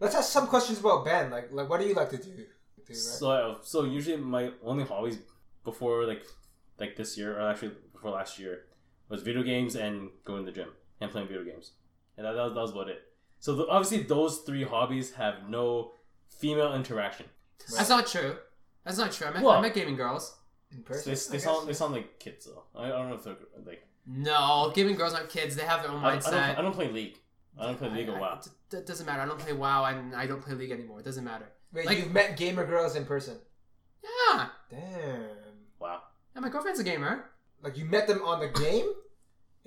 [0.00, 1.30] Let's ask some questions about Ben.
[1.30, 2.30] Like, like what do you like to do?
[2.30, 2.44] do
[2.88, 2.96] right?
[2.96, 5.18] So, so usually my only hobbies
[5.64, 6.22] before like
[6.78, 8.66] like this year, or actually before last year,
[9.08, 10.68] was video games and going to the gym
[11.00, 11.72] and playing video games,
[12.16, 13.02] and that, that, was, that was about it.
[13.40, 15.92] So the, obviously those three hobbies have no
[16.28, 17.26] female interaction.
[17.76, 18.36] That's not true.
[18.84, 19.26] That's not true.
[19.26, 19.58] I met, What?
[19.58, 20.36] I met gaming girls.
[20.70, 21.04] In They, person?
[21.04, 21.44] they I guess.
[21.44, 22.62] sound they sound like kids though.
[22.74, 25.56] I, I don't know if they're like No, gaming girls aren't kids.
[25.56, 26.30] They have their own I, I mindset.
[26.30, 27.16] don't I don't play League.
[27.58, 28.34] I don't play League I- or I- WoW.
[28.44, 29.22] it d- doesn't matter.
[29.22, 31.00] I don't play WoW and I don't play League anymore.
[31.00, 31.46] It doesn't matter.
[31.72, 33.36] Wait, like- you've met gamer girls in person?
[34.02, 34.48] Yeah.
[34.70, 35.20] Damn.
[35.78, 36.02] Wow.
[36.34, 37.24] Yeah, my girlfriend's a gamer.
[37.62, 38.86] Like, you met them on the game?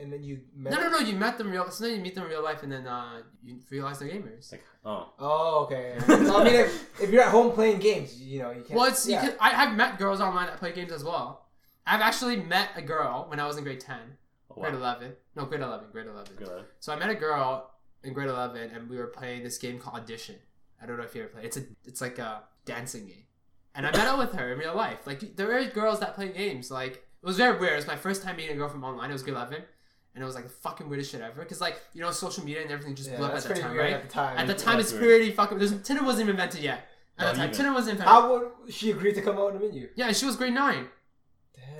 [0.01, 0.99] And then you met No, no, no.
[0.99, 1.69] You met them real.
[1.69, 4.51] So then you meet them in real life, and then uh, you realize they're gamers.
[4.51, 5.95] Like oh Oh, okay.
[6.07, 8.71] so, I mean, if, if you're at home playing games, you know, you can't.
[8.71, 9.23] Well, it's yeah.
[9.23, 11.45] you can, I have met girls online that play games as well.
[11.85, 14.17] I've actually met a girl when I was in grade ten,
[14.49, 15.13] oh, grade eleven.
[15.35, 16.35] No, grade eleven, grade eleven.
[16.35, 16.65] Good.
[16.79, 17.71] So I met a girl
[18.03, 20.35] in grade eleven, and we were playing this game called Audition.
[20.81, 21.45] I don't know if you ever played.
[21.45, 23.25] It's a it's like a dancing game,
[23.75, 25.05] and I met up with her in real life.
[25.05, 26.71] Like there are girls that play games.
[26.71, 27.73] Like it was very weird.
[27.73, 29.09] It was my first time meeting a girl from online.
[29.09, 29.63] It was grade eleven,
[30.13, 31.43] and it was like the fucking weirdest shit ever.
[31.45, 33.61] Cause like you know social media and everything just Yeah, blew up at that's that
[33.61, 33.93] time, weird right?
[33.93, 34.37] at the time.
[34.37, 35.19] At the time, That's it's weird.
[35.21, 35.57] pretty fucking.
[35.57, 36.87] There's, Tinder wasn't even invented yet.
[37.17, 37.55] At Not the time, even.
[37.57, 38.11] Tinder wasn't invented.
[38.13, 39.89] How would she agree to come out and meet menu?
[39.95, 40.87] Yeah, and she was grade nine.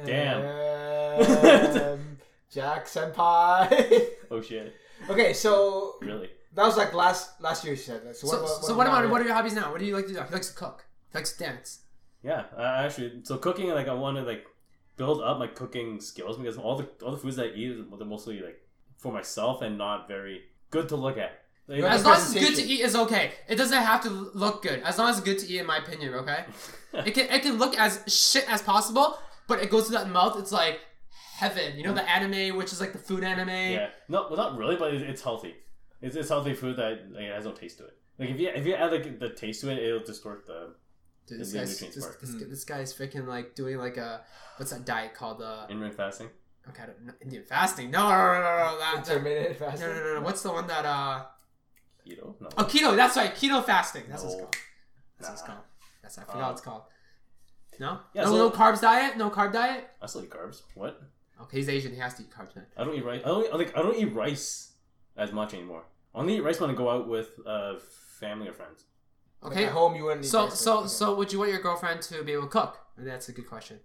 [0.06, 2.18] Damn.
[2.52, 4.06] Jack Senpai.
[4.30, 4.76] Oh shit!
[5.10, 6.30] okay, so Really?
[6.54, 7.76] that was like last last year.
[7.76, 8.06] She said.
[8.06, 9.72] Like, so, So, what, what, so what about what are your hobbies now?
[9.72, 10.22] What do you like to do?
[10.22, 10.86] He likes to cook.
[11.12, 11.80] He likes to dance.
[12.24, 13.22] Yeah, I actually.
[13.24, 14.46] So cooking, like I want to like
[15.02, 18.06] build up my cooking skills because all the all the foods that I eat are
[18.06, 18.60] mostly like
[18.98, 21.32] for myself and not very good to look at.
[21.68, 21.82] Like.
[21.82, 23.32] As long as it's good to eat is okay.
[23.48, 24.80] It doesn't have to look good.
[24.84, 26.46] As long as it's good to eat, in my opinion, okay?
[27.08, 29.08] It can it can look as shit as possible,
[29.48, 30.38] but it goes to that mouth.
[30.38, 30.82] It's like
[31.44, 31.78] heaven.
[31.78, 32.18] You know the mm.
[32.18, 33.64] anime, which is like the food anime.
[33.80, 35.56] yeah, no, well, not really, but it, it's healthy.
[36.02, 37.96] It's, it's healthy food that like, it has no taste to it.
[38.20, 40.76] Like if you if you add like the taste to it, it'll distort the
[41.28, 42.22] Dude, this guy's nutrients this, part.
[42.22, 44.22] this, this guy's freaking like doing like a
[44.58, 45.42] what's that diet called?
[45.42, 46.30] Uh, intermittent fasting.
[46.70, 47.92] okay, I don't know, Indian fasting.
[47.92, 49.88] No, no, no, no, no, that, that, Intermittent no, fasting.
[49.88, 50.22] no, no, no.
[50.22, 51.26] What's the one that uh?
[52.06, 52.36] Keto?
[52.42, 52.50] No.
[52.58, 52.96] Oh, keto.
[52.96, 53.34] That's right.
[53.34, 54.04] Keto fasting.
[54.10, 54.44] That's what it's No.
[54.44, 54.56] called.
[55.20, 55.48] That's what it's Nah.
[55.48, 55.66] called.
[56.02, 56.82] That's I forgot Uh, what it's called.
[57.80, 58.00] No.
[58.14, 59.18] yeah, no, so- no carbs diet.
[59.18, 59.88] No carb diet.
[60.02, 60.64] I still eat carbs.
[60.76, 61.02] What?
[61.44, 61.94] Okay, he's Asian.
[61.94, 62.56] He has to eat carbs.
[62.56, 62.66] Man.
[62.78, 63.22] I don't eat rice.
[63.24, 63.76] I don't like.
[63.78, 64.74] I don't eat rice
[65.18, 65.84] as much anymore.
[66.14, 67.76] I only eat rice when I go out with uh,
[68.20, 68.84] family or friends.
[69.42, 69.66] Like, Okay.
[69.66, 70.26] at home, you wouldn't.
[70.26, 70.88] eat So rice, so okay.
[70.88, 72.78] so would you want your girlfriend to be able to cook?
[72.98, 73.80] That's a good question.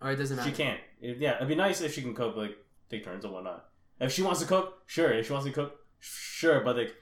[0.00, 0.50] Or it doesn't matter.
[0.50, 0.76] She can.
[1.00, 2.56] If, yeah, it'd be nice if she can cook, like
[2.90, 3.66] take turns or whatnot.
[4.00, 5.10] If she wants to cook, sure.
[5.12, 6.60] If she wants to cook, sure.
[6.60, 6.94] But like,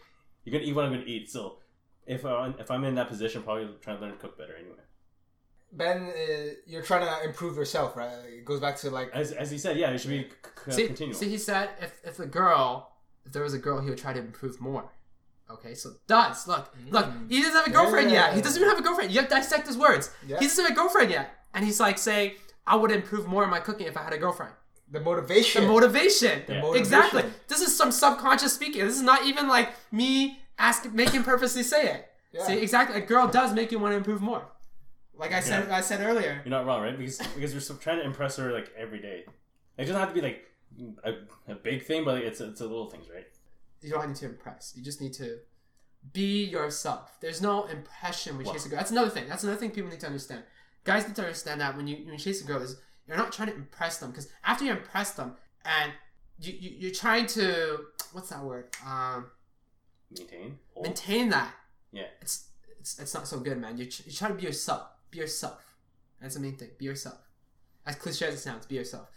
[0.44, 1.30] you're gonna eat what I'm gonna eat.
[1.30, 1.58] So
[2.06, 4.76] if I, if I'm in that position, probably trying to learn to cook better anyway.
[5.72, 8.12] Ben, uh, you're trying to improve yourself, right?
[8.28, 10.28] It goes back to like As, as he said, yeah, it should be c-
[10.66, 11.14] c- See, continual.
[11.18, 12.92] see, he said if if the girl,
[13.24, 14.92] if there was a girl, he would try to improve more.
[15.50, 17.30] Okay, so does look look Mm.
[17.30, 18.34] he doesn't have a girlfriend yet.
[18.34, 19.10] He doesn't even have a girlfriend.
[19.12, 20.10] You have to dissect his words.
[20.26, 20.38] Yeah.
[20.38, 22.32] He doesn't have a girlfriend yet, and he's like saying,
[22.66, 24.54] "I would improve more in my cooking if I had a girlfriend."
[24.90, 25.62] the motivation.
[25.62, 26.42] The motivation.
[26.46, 26.60] Yeah.
[26.60, 26.76] motivation.
[26.82, 27.24] Exactly.
[27.48, 28.84] This is some subconscious speaking.
[28.84, 32.08] This is not even like me asking, making purposely say it.
[32.30, 32.44] Yeah.
[32.44, 33.00] See, exactly.
[33.00, 34.42] A girl does make you want to improve more.
[35.14, 35.76] Like I said, Yeah.
[35.76, 36.42] I said earlier.
[36.44, 36.96] You're not wrong, right?
[36.96, 39.24] Because because you're trying to impress her like every day.
[39.78, 40.44] It doesn't have to be like
[41.04, 41.12] a,
[41.52, 43.26] a big thing, but like, it's it's a little things, right?
[43.82, 44.72] You don't need to impress.
[44.76, 45.38] You just need to
[46.12, 47.18] be yourself.
[47.20, 48.54] There's no impression when you Wow.
[48.54, 48.78] chase a girl.
[48.78, 49.28] That's another thing.
[49.28, 50.44] That's another thing people need to understand.
[50.84, 52.76] Guys need to understand that when you when you chase a girl, is
[53.06, 55.92] you're not trying to impress them because after you impress them and
[56.40, 57.78] you, you you're trying to
[58.12, 59.26] what's that word um
[60.10, 60.58] Maintain.
[60.74, 60.86] Hold.
[60.86, 61.54] maintain that.
[61.92, 62.06] Yeah.
[62.20, 62.48] It's
[62.80, 63.78] it's it's not so good, man.
[63.78, 64.88] You you try to be yourself.
[65.10, 65.64] Be yourself.
[66.20, 66.70] That's the main thing.
[66.78, 67.18] Be yourself.
[67.86, 69.08] As cliche as it sounds, be yourself.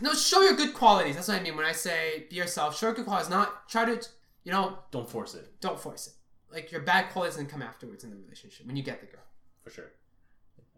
[0.00, 1.14] No, show your good qualities.
[1.16, 2.78] That's what I mean when I say be yourself.
[2.78, 3.30] Show your good qualities.
[3.30, 4.00] Not try to,
[4.44, 6.12] you know, Don't force it don't force it.
[6.54, 9.24] Like your bad qualities can come afterwards in the relationship when you get the girl.
[9.62, 9.90] for sure.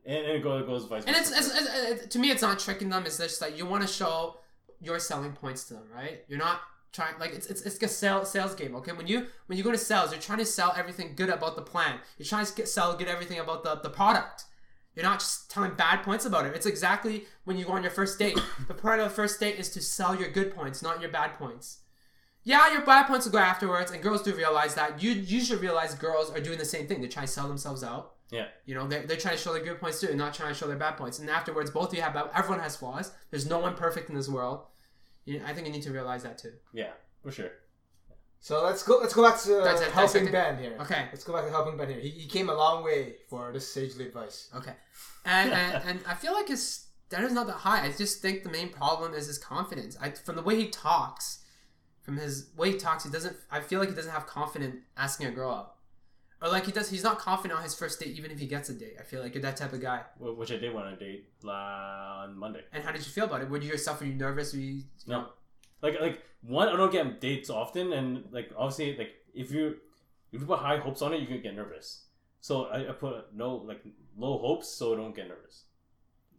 [0.06, 1.34] And, and it goes, vice And versa.
[1.36, 3.04] it's, it's, it's, it's to me, it's not tricking them.
[3.06, 4.38] It's just that you want to show
[4.80, 6.22] your selling points to them, right?
[6.28, 6.60] You're not
[6.92, 8.74] trying like it's it's it's a sales sales game.
[8.76, 11.56] Okay, when you when you go to sales, you're trying to sell everything good about
[11.56, 11.98] the plan.
[12.16, 14.44] You're trying to get, sell good everything about the the product.
[14.96, 16.54] You're not just telling bad points about it.
[16.56, 18.40] It's exactly when you go on your first date.
[18.66, 21.34] the point of the first date is to sell your good points, not your bad
[21.34, 21.80] points.
[22.44, 25.02] Yeah, your bad points will go afterwards, and girls do realize that.
[25.02, 27.00] You you should realize girls are doing the same thing.
[27.00, 28.14] They're trying to sell themselves out.
[28.30, 28.46] yeah.
[28.64, 30.58] You know, they're, they're trying to show their good points too, and not trying to
[30.58, 31.18] show their bad points.
[31.18, 32.30] And afterwards, both of you have bad.
[32.34, 33.12] Everyone has flaws.
[33.30, 34.60] There's no one perfect in this world.
[35.24, 36.52] You, I think you need to realize that too.
[36.72, 36.92] Yeah,
[37.22, 37.50] for sure.
[38.40, 38.98] So let's go.
[38.98, 40.30] Let's go back to uh, That's it, helping.
[40.30, 40.76] Ben here.
[40.80, 41.06] Okay.
[41.10, 41.98] Let's go back to helping Ben here.
[42.00, 44.50] He, he came a long way for this sagely advice.
[44.54, 44.74] Okay,
[45.24, 47.84] and, and and I feel like his standard's not that high.
[47.84, 49.96] I just think the main problem is his confidence.
[50.00, 51.42] I from the way he talks,
[52.02, 53.36] from his way he talks, he doesn't.
[53.50, 55.74] I feel like he doesn't have confidence asking a girl out,
[56.40, 56.88] or like he does.
[56.88, 58.94] He's not confident on his first date, even if he gets a date.
[59.00, 60.02] I feel like you're that type of guy.
[60.20, 62.60] Which I did want to date la- on Monday.
[62.72, 63.50] And how did you feel about it?
[63.50, 64.00] Were you yourself?
[64.00, 64.52] Were you nervous?
[64.52, 64.82] Were you?
[65.06, 65.30] No.
[65.82, 69.76] Like like one, I don't get dates often, and like obviously like if you
[70.32, 72.04] if you put high hopes on it, you can get nervous.
[72.40, 73.82] So I, I put no like
[74.16, 75.64] low hopes, so I don't get nervous.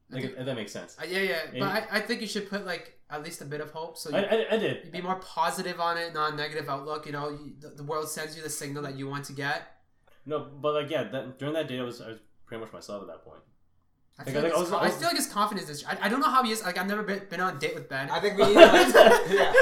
[0.10, 0.96] Like if that makes sense.
[1.02, 1.40] Uh, yeah, yeah.
[1.50, 3.98] And- But I, I think you should put like at least a bit of hope.
[3.98, 4.84] So you, I, I, I did.
[4.86, 7.06] You'd be more positive on it, not a negative outlook.
[7.06, 9.64] You know, you, the, the world sends you the signal that you want to get.
[10.26, 13.02] No, but like yeah, that, during that day, I was I was pretty much myself
[13.02, 13.42] at that point.
[14.20, 15.70] I Like, feel, I like, think I his was- I I feel like his confidence
[15.70, 15.86] is.
[15.86, 16.64] I, I don't know how he is.
[16.64, 18.10] Like I've never been, been on a date with Ben.
[18.10, 19.54] I think we either, yeah.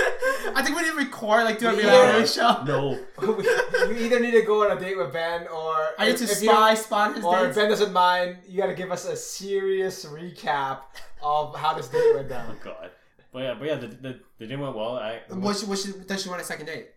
[0.56, 2.64] I think we need to record like do a reality show.
[2.64, 6.24] No, you either need to go on a date with Ben or I need to
[6.24, 7.56] if you spy spot his Or if.
[7.56, 10.80] Ben doesn't mind, you got to give us a serious recap
[11.22, 12.47] of how this date went down.
[12.58, 12.91] oh god.
[13.34, 14.95] But yeah, but yeah, the the, the day went well.
[14.95, 16.91] I What she, what should, does she want a second date?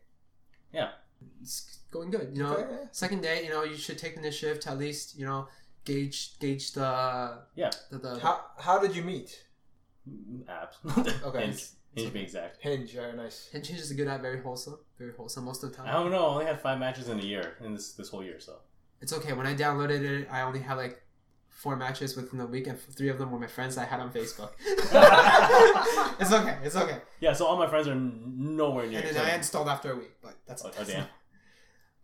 [0.73, 0.91] Yeah.
[1.43, 2.31] It's going good.
[2.37, 3.43] You know, Okay, second date.
[3.45, 5.49] You know, you should take the initiative to at least you know
[5.89, 6.89] gauge gauge the
[7.63, 7.71] Yeah.
[7.91, 8.35] the, the How
[8.67, 9.31] how did you meet?
[10.09, 10.77] Mm, apps.
[11.29, 11.43] Okay.
[11.47, 11.63] Hinge,
[11.95, 12.55] Hinge be exact.
[12.67, 13.37] Hinge, very nice.
[13.53, 15.87] Hinge is a good app, very wholesome, very wholesome most of the time.
[15.89, 16.25] I don't know.
[16.27, 18.39] I only had five matches in a year in this this whole year.
[18.49, 18.55] So
[19.03, 19.33] It's okay.
[19.39, 20.97] When I downloaded it, I only had like
[21.63, 24.11] four matches within the week, and three of them were my friends I had on
[24.19, 24.51] Facebook.
[26.21, 26.57] it's okay.
[26.67, 26.99] It's okay.
[27.21, 29.01] yeah, so all my friends are nowhere near.
[29.01, 31.07] And then I installed after a week, but that's Oh, oh, that's damn.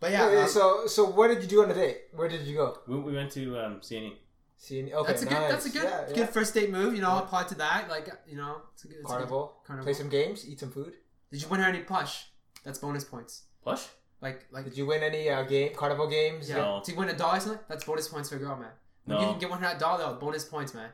[0.04, 1.98] But yeah, Okay, um, so so what did you do on the date?
[2.12, 2.76] Where did you go?
[2.86, 4.12] We, we went to um, CNE.
[4.58, 5.50] See, okay, that's a good.
[5.52, 5.84] That's a good.
[5.84, 6.26] Yeah, Good yeah.
[6.26, 6.94] first date move.
[6.94, 7.88] You know, apply to that.
[7.88, 8.98] Like you know, it's a good.
[9.00, 9.62] It's a good- Carnival.
[9.66, 9.84] Carnival.
[9.86, 10.46] Play some games.
[10.46, 10.92] Eat some food.
[11.32, 12.26] Did you win her any plush?
[12.64, 13.44] That's bonus points.
[13.62, 13.86] Plush?
[14.20, 16.50] Like like Did you win any uh, game carnival games?
[16.50, 16.56] yeah.
[16.56, 16.82] No.
[16.84, 17.60] Did you win a dollar or something?
[17.70, 18.74] That's bonus points for a girl, man.
[19.06, 19.20] No.
[19.20, 20.90] You can get one hundred dollar bonus points, man.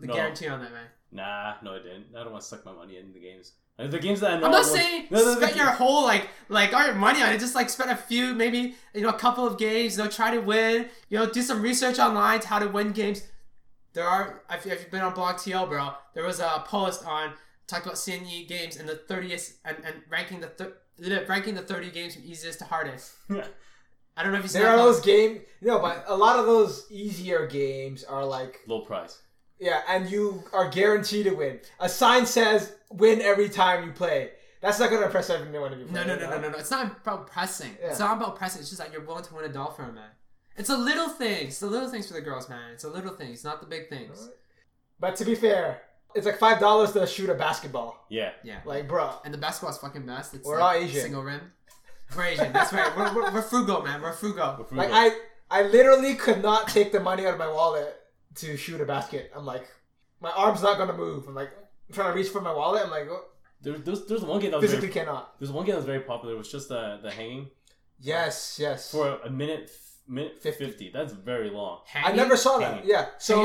[0.00, 0.14] The No.
[0.14, 0.86] guarantee on that, man.
[1.12, 2.06] Nah, no, I didn't.
[2.16, 3.52] I don't want to suck my money in the games.
[3.86, 4.46] The games that I know.
[4.46, 7.22] I'm not I saying No, no, spend the- your whole like like all your money
[7.22, 7.38] on it.
[7.40, 9.96] Just like spend a few, maybe you know, a couple of games.
[9.96, 10.88] You know, try to win.
[11.08, 13.22] You know, do some research online to how to win games.
[13.92, 14.42] There are.
[14.50, 17.32] If if you've been on blogTO, bro, there was a post on
[17.66, 20.74] talked about CNE games and the 30th and, and ranking the thir-
[21.28, 23.12] ranking the 30 games from easiest to hardest.
[24.16, 25.06] I don't know if you said There are that those post.
[25.06, 25.40] games.
[25.62, 29.22] No, but a lot of those easier games are like Low price.
[29.60, 31.60] Yeah, and you are guaranteed to win.
[31.78, 34.30] A sign says win every time you play.
[34.62, 35.94] That's not gonna impress everyone if you play.
[35.94, 36.58] No, no, no, no, no, no.
[36.58, 37.76] It's not about pressing.
[37.80, 38.60] It's not about pressing.
[38.60, 40.10] It's just that you're willing to win a doll for a man.
[40.56, 41.48] It's the little things.
[41.48, 42.72] It's the little things for the girls, man.
[42.72, 44.28] It's the little things, not the big things.
[44.98, 45.82] But to be fair,
[46.14, 48.06] it's like five dollars to shoot a basketball.
[48.08, 48.32] Yeah.
[48.42, 48.60] Yeah.
[48.64, 49.12] Like, bro.
[49.24, 50.34] And the basketball's fucking best.
[50.34, 51.02] It's We're like all Asian.
[51.02, 51.52] Single rim.
[52.16, 52.52] We're Asian.
[52.52, 52.94] That's right.
[52.96, 54.02] We're, we're, we're frugal, man.
[54.02, 54.66] We're frugal.
[54.72, 55.10] Like I,
[55.50, 57.99] I literally could not take the money out of my wallet
[58.36, 59.32] to shoot a basket.
[59.36, 59.66] I'm like,
[60.20, 61.26] my arm's not gonna move.
[61.28, 61.50] I'm like
[61.88, 62.82] I'm trying to reach for my wallet.
[62.84, 63.24] I'm like, oh,
[63.62, 65.38] There, there's, there's one game that physically very, cannot.
[65.38, 66.34] there's one game that was very popular.
[66.34, 67.50] It was just the the hanging
[67.98, 68.90] Yes, yes.
[68.90, 69.70] for a minute
[70.08, 70.64] minute 50.
[70.64, 70.90] fifty.
[70.90, 71.80] That's very long.
[71.94, 72.74] I never saw that.
[72.74, 72.88] Hanging.
[72.90, 73.06] Yeah.
[73.18, 73.36] So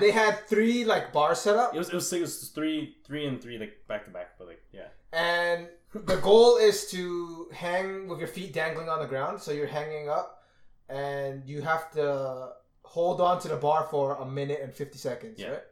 [0.00, 3.26] they had three like bars set up, It was it was, it was three three
[3.26, 4.88] and three like back to back, but like yeah.
[5.12, 9.40] and the goal is to hang with your feet dangling on the ground.
[9.40, 10.42] So you're hanging up,
[10.88, 12.50] and you have to
[12.94, 15.38] hold on to the bar for a minute and fifty seconds.
[15.38, 15.50] Yeah.
[15.50, 15.62] Right.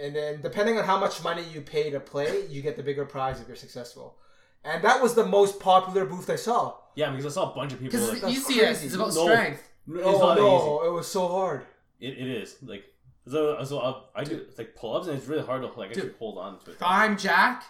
[0.00, 3.04] And then depending on how much money you pay to play, you get the bigger
[3.04, 4.16] prize if you're successful.
[4.64, 6.74] And that was the most popular booth I saw.
[6.94, 8.80] Yeah, because I saw a bunch of people Because like it's That's the easiest.
[8.80, 8.86] crazy.
[8.86, 9.24] It's about No.
[9.24, 9.62] strength.
[9.86, 11.60] no, oh it's not no, it was so hard.
[12.00, 12.84] It, it is like
[13.26, 16.08] so so I, I do like pull ups and it's really hard to like actually
[16.10, 16.14] Dude.
[16.18, 16.76] hold on to it.
[16.80, 17.64] I'm Jack.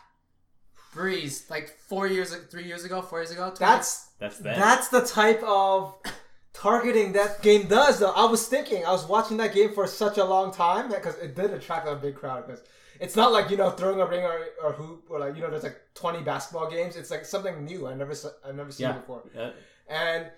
[0.95, 1.45] Breeze.
[1.51, 3.45] Like four years, three years ago, four years ago.
[3.51, 4.57] 20 That's That's that.
[4.57, 5.95] That's the type of
[6.61, 7.99] targeting that game does.
[8.01, 11.17] Though I was thinking, I was watching that game for such a long time because
[11.19, 12.47] it did attract a big crowd.
[12.47, 12.63] Because
[13.01, 15.51] it's not like you know throwing a ring or, or hoop or like you know
[15.51, 16.97] there's like twenty basketball games.
[16.97, 17.87] It's like something new.
[17.87, 18.93] I never se- I've never seen yeah.
[18.93, 19.51] before, Yeah.
[19.89, 20.31] and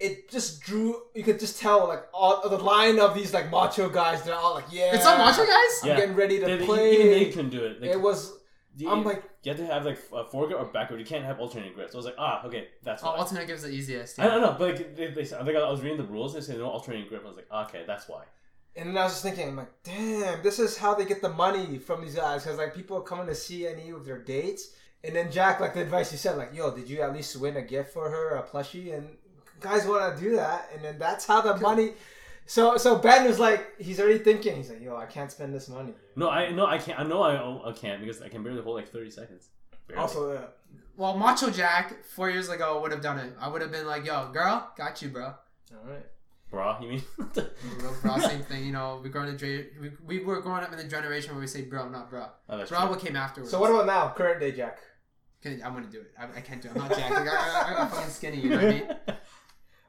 [0.00, 1.02] it just drew.
[1.14, 4.22] You could just tell like all the line of these like macho guys.
[4.22, 5.80] They're all like, yeah, It's on Macho Guys?
[5.82, 5.96] I'm Yeah.
[5.96, 6.92] getting ready to They- they- play.
[6.94, 7.80] Even they couldn't do it.
[7.82, 8.37] Like, it was.
[8.78, 11.00] You, I'm like, you have to have like a foregrip or backward.
[11.00, 11.92] You can't have alternating grips.
[11.92, 13.16] So I was like, ah, okay, that's why.
[13.16, 14.18] alternate gives the easiest.
[14.20, 16.34] I don't know, but like, they, they, I think I was reading the rules.
[16.34, 17.22] They said no alternating grip.
[17.24, 18.22] I was like, okay, that's why.
[18.76, 21.28] And then I was just thinking, I'm like, damn, this is how they get the
[21.28, 22.44] money from these guys.
[22.44, 24.70] Because, like, people are coming to CNE with their dates.
[25.02, 27.56] And then Jack, like, the advice he said, like, yo, did you at least win
[27.56, 28.96] a gift for her, a plushie?
[28.96, 29.16] And
[29.58, 30.70] guys want to do that.
[30.72, 31.94] And then that's how the money.
[32.48, 34.56] So, so Ben was like, he's already thinking.
[34.56, 35.92] He's like, yo, I can't spend this money.
[36.16, 36.98] No, I no, I can't.
[36.98, 39.50] I know I, I can't because I can barely hold like thirty seconds.
[39.86, 40.00] Barely.
[40.02, 40.40] Also, uh,
[40.96, 43.32] Well, Macho Jack four years ago would have done it.
[43.38, 46.06] I would have been like, "Yo, girl, got you, bro." All right.
[46.50, 47.02] Bra, you mean?
[47.36, 48.64] You know, bro, same thing.
[48.64, 51.46] You know, we growing the we, we were growing up in the generation where we
[51.46, 52.24] say bro, not bro.
[52.48, 52.88] oh, that's Bro, true.
[52.88, 53.50] what came afterwards?
[53.50, 54.14] So what about now?
[54.16, 54.78] Current day Jack.
[55.44, 56.12] I'm gonna do it.
[56.18, 56.72] I, I can't do it.
[56.72, 57.10] I'm not Jack.
[57.10, 58.40] Like, I, I, I'm fucking skinny.
[58.40, 58.88] You know what I mean?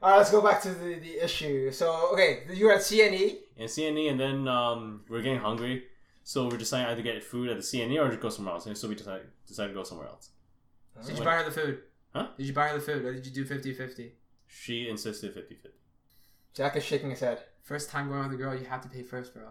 [0.02, 1.70] All right, let's go back to the, the issue.
[1.70, 3.36] So okay, you were at CNE.
[3.58, 5.84] and CNE, and then um, we are getting hungry,
[6.24, 8.66] so we're deciding either get food at the CNE or just go somewhere else.
[8.66, 10.30] And so we decided decided to go somewhere else.
[11.06, 11.78] Did you buy her the food?
[12.14, 12.28] Huh?
[12.36, 14.10] Did you buy her the food, or did you do 50-50?
[14.48, 15.68] She insisted 50 50
[16.54, 17.38] Jack is shaking his head.
[17.62, 19.44] First time going with a girl, you have to pay first, bro.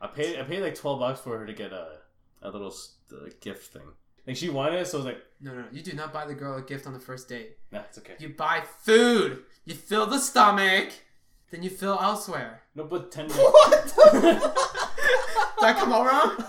[0.00, 1.98] I paid I paid like 12 bucks for her to get a,
[2.42, 2.74] a little
[3.12, 3.82] uh, gift thing.
[4.26, 5.66] Like she wanted it, so I was like, No, no, no.
[5.72, 7.56] You do not buy the girl a gift on the first date.
[7.72, 8.14] nah, it's okay.
[8.18, 9.44] You buy food.
[9.66, 10.92] You fill the stomach,
[11.50, 12.62] then you fill elsewhere.
[12.74, 13.94] No, but 10 What?
[14.12, 16.46] Did I come out wrong?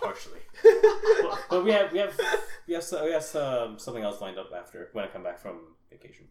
[0.00, 0.40] partially.
[0.62, 2.18] but, but we have we have
[2.66, 5.38] we have so- we have um, something else lined up after when I come back
[5.38, 5.60] from
[5.90, 6.26] vacation,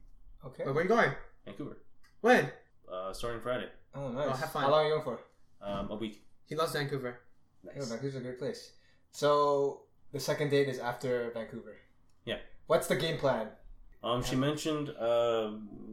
[0.46, 0.64] okay.
[0.66, 1.12] Wait, where are you going?
[1.46, 1.78] Vancouver,
[2.22, 2.52] When?
[2.92, 4.28] uh, starting Friday, Oh, nice.
[4.30, 4.64] Oh, have fun.
[4.64, 5.20] How long are you going for?
[5.66, 6.24] um, a week.
[6.46, 7.20] He loves Vancouver.
[7.64, 7.90] Yeah, Nice.
[7.90, 8.72] Vancouver's a great place.
[9.12, 9.82] So
[10.12, 11.78] the second date is after Vancouver.
[12.26, 12.38] Yeah.
[12.68, 13.48] What's the game plan?
[14.04, 15.52] Um, she mentioned uh,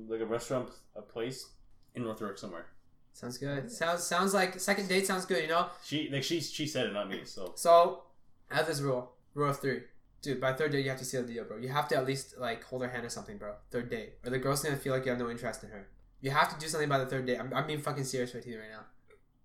[0.09, 1.51] like a restaurant, a place
[1.95, 2.67] in North York somewhere.
[3.13, 3.71] Sounds good.
[3.71, 5.43] Sounds sounds like second date sounds good.
[5.43, 5.67] You know.
[5.85, 7.21] She like she she said it, not me.
[7.25, 8.03] So So,
[8.51, 9.13] I have this rule.
[9.35, 9.83] Rule of three.
[10.21, 11.59] Dude, by third date, you have to seal the deal, bro.
[11.59, 13.57] You have to at least, like, hold her hand or something, bro.
[13.71, 14.15] Third date.
[14.25, 15.87] Or the girl's gonna feel like you have no interest in her.
[16.23, 17.39] You have to do something by the third date.
[17.39, 18.87] I'm, I'm being fucking serious with you right now.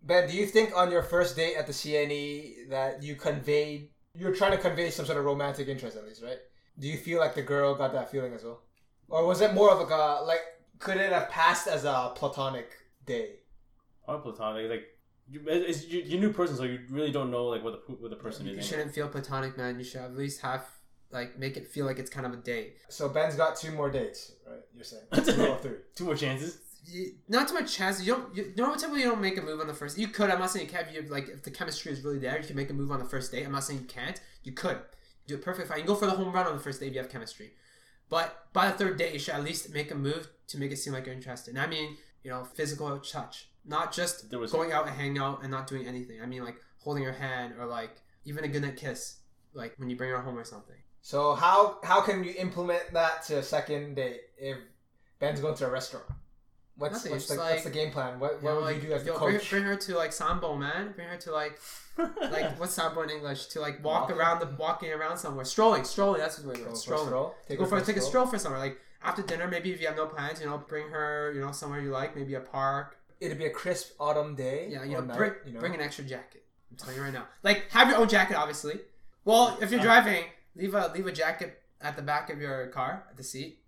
[0.02, 4.34] Ben, do you think on your first date at the CNE that you conveyed, you're
[4.34, 6.40] trying to convey some sort of romantic interest at least, right?
[6.80, 8.62] Do you feel like the girl got that feeling as well?
[9.10, 10.42] Or was it more of like a, like,
[10.80, 12.72] could it have passed as a platonic
[13.06, 13.40] day?
[14.10, 14.88] or platonic, like
[15.30, 18.10] you, it's you, you new person, so you really don't know like what the what
[18.10, 18.58] the person You is.
[18.58, 19.78] You shouldn't feel platonic, man.
[19.78, 20.66] You should at least have,
[21.12, 22.78] like, make it feel like it's kind of a date.
[22.90, 24.60] So Ben's got two more dates, right?
[24.74, 25.04] You're saying?
[25.38, 25.78] Rule of three.
[25.96, 26.60] Two more chances.
[26.86, 28.02] You, not too much chance.
[28.02, 28.36] You don't.
[28.36, 29.98] You, you typically you don't make a move on the first.
[29.98, 30.32] You could.
[30.32, 30.92] I'm not saying you can't.
[30.92, 33.06] You like if the chemistry is really there, you can make a move on the
[33.06, 33.46] first date.
[33.46, 34.20] I'm not saying you can't.
[34.44, 34.80] You could.
[35.30, 35.78] You do it perfect fine.
[35.78, 37.52] You can go for the home run on the first day if you have chemistry.
[38.10, 40.78] But by the third day, you should at least make a move to make it
[40.78, 41.52] seem like you're interested.
[41.56, 45.20] And I mean, you know, physical touch, not just There was- going out and hanging
[45.20, 46.22] out and not doing anything.
[46.22, 47.92] I mean, like holding her hand or like
[48.26, 49.18] even a goodnight kiss,
[49.54, 50.76] like when you bring her home or something.
[51.02, 54.58] So how how can you implement that to a second date if
[55.20, 56.06] Ben's going to a restaurant?
[56.80, 58.20] What's Nothing, what's the, like- what's the game plan?
[58.20, 59.50] What, what know, would like, you do as the yo, bring, coach?
[59.50, 60.94] bring her to like sambo, man.
[60.96, 61.60] Bring her to like
[62.32, 63.48] like what's sambo in English?
[63.48, 64.18] To like walk Walking.
[64.18, 66.22] around the walking around somewhere, strolling, strolling.
[66.22, 66.58] That's the word.
[66.58, 67.08] Go for strolling.
[67.08, 67.36] stroll?
[67.48, 68.62] Take Go for a, take a stroll for somewhere.
[68.62, 71.52] Like after dinner, maybe if you have no plans, you know, bring her, you know,
[71.52, 72.98] somewhere you like, maybe a park.
[73.20, 74.70] It'd be a crisp autumn day.
[74.72, 75.60] Yeah, you know, night, bring you know.
[75.60, 76.44] bring an extra jacket.
[76.72, 77.26] I'm telling you right now.
[77.44, 78.80] Like have your own jacket, obviously.
[79.26, 80.24] Well, if you're uh, driving,
[80.56, 83.60] leave a leave a jacket at the back of your car at the seat.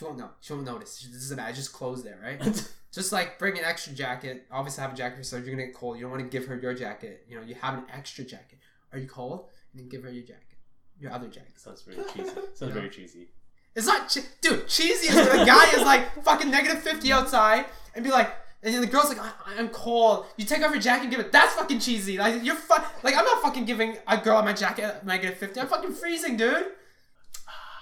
[0.00, 0.30] She won't know.
[0.40, 0.96] She won't notice.
[0.98, 1.50] She- This is bad.
[1.50, 2.40] It's just closed there, right?
[2.90, 4.46] just like bring an extra jacket.
[4.50, 5.96] Obviously, have a jacket for so you're gonna get cold.
[5.98, 7.26] You don't want to give her your jacket.
[7.28, 8.58] You know, you have an extra jacket.
[8.94, 9.50] Are you cold?
[9.72, 10.56] And then give her your jacket,
[10.98, 11.60] your other jacket.
[11.60, 12.30] Sounds very cheesy.
[12.54, 13.28] Sounds very cheesy.
[13.76, 14.66] It's not, che- dude.
[14.68, 18.72] Cheesy is when a guy is like fucking negative fifty outside and be like, and
[18.74, 20.24] then the girl's like, I- I'm cold.
[20.38, 21.30] You take off your jacket and give it.
[21.30, 22.16] That's fucking cheesy.
[22.16, 25.60] Like you're fu- like I'm not fucking giving a girl my jacket negative fifty.
[25.60, 26.64] I'm fucking freezing, dude.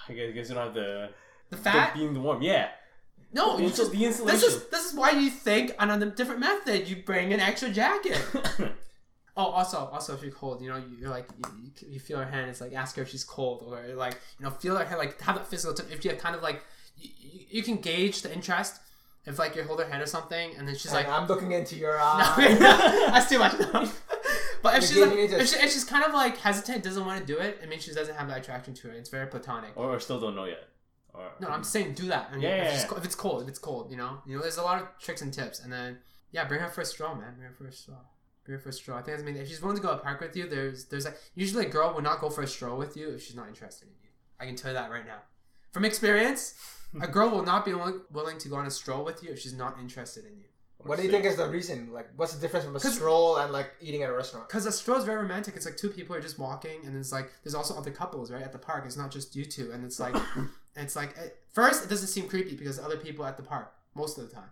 [0.07, 1.09] I guess, I guess you don't have the
[1.49, 1.93] The fat?
[1.93, 2.41] the being the warm.
[2.41, 2.69] Yeah.
[3.31, 4.39] No, The you insul- just the insulation.
[4.39, 6.87] This is this is why you think on a different method.
[6.87, 8.19] You bring an extra jacket.
[9.37, 12.17] Oh, also, also, if you're cold, you know, you- you're like, you, you- you feel
[12.17, 12.49] her hand.
[12.49, 15.21] It's like ask her if she's cold, or like, you know, feel her hand, like
[15.21, 15.73] have that physical.
[15.73, 16.61] T- if you kind of like,
[16.97, 18.81] you, you you can gauge the interest.
[19.25, 21.77] If like you hold her hand or something, and then she's like, I'm looking into
[21.77, 22.59] your no, eyes.
[22.59, 23.53] that's too much.
[24.61, 27.05] but if You're she's like, if, just- she, if she's kind of like hesitant, doesn't
[27.05, 28.93] want to do it, it means she doesn't have that attraction to her.
[28.95, 29.71] It's very platonic.
[29.77, 30.67] or, or still don't know yet.
[31.13, 32.29] Or, No, I'm saying do that.
[32.29, 32.97] I mean, Yeah, if, yeah, it's yeah.
[32.97, 35.21] if it's cold, if it's cold, you know, you know, there's a lot of tricks
[35.21, 35.97] and tips, and then
[36.31, 37.33] yeah, bring her for a stroll, man.
[37.35, 37.97] Bring her for a stroll.
[38.45, 38.97] Bring her for a stroll.
[38.97, 40.47] I think that's I mean, if she's willing to go to a park with you,
[40.47, 43.23] there's there's like usually a girl will not go for a stroll with you if
[43.23, 44.09] she's not interested in you.
[44.39, 45.19] I can tell you that right now,
[45.71, 46.55] from experience.
[47.01, 49.39] a girl will not be willing, willing to go on a stroll with you if
[49.39, 50.45] she's not interested in you.
[50.81, 51.91] What do you think is the reason?
[51.91, 54.47] Like, what's the difference from a stroll and like eating at a restaurant?
[54.47, 55.57] Because a stroll is very romantic.
[55.57, 58.41] It's like two people are just walking, and it's like there's also other couples right
[58.41, 58.85] at the park.
[58.85, 60.15] It's not just you two, and it's like
[60.75, 64.17] it's like at first it doesn't seem creepy because other people at the park most
[64.17, 64.49] of the time.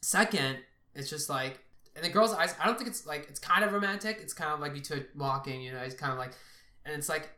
[0.00, 0.58] Second,
[0.94, 1.60] it's just like
[1.96, 2.54] in the girl's eyes.
[2.60, 4.18] I don't think it's like it's kind of romantic.
[4.20, 5.60] It's kind of like you two walking.
[5.62, 6.32] You know, it's kind of like,
[6.84, 7.30] and it's like.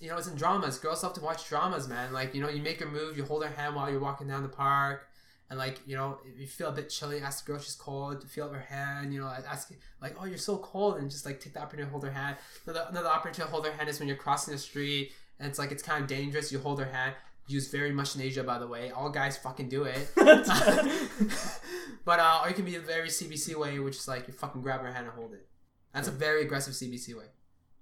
[0.00, 0.78] You know, it's in dramas.
[0.78, 2.12] Girls love to watch dramas, man.
[2.12, 4.42] Like, you know, you make her move, you hold her hand while you're walking down
[4.42, 5.06] the park,
[5.50, 8.28] and like, you know, if you feel a bit chilly, ask the girl she's cold,
[8.28, 9.70] feel her hand, you know, ask
[10.00, 12.36] like, oh, you're so cold, and just like take the opportunity to hold her hand.
[12.66, 15.58] Another, another opportunity to hold her hand is when you're crossing the street and it's
[15.58, 16.52] like it's kind of dangerous.
[16.52, 17.14] You hold her hand.
[17.46, 18.90] Used very much in Asia, by the way.
[18.90, 20.08] All guys fucking do it.
[22.04, 24.62] but uh, or you can be a very CBC way, which is like you fucking
[24.62, 25.46] grab her hand and hold it.
[25.92, 27.26] That's a very aggressive CBC way.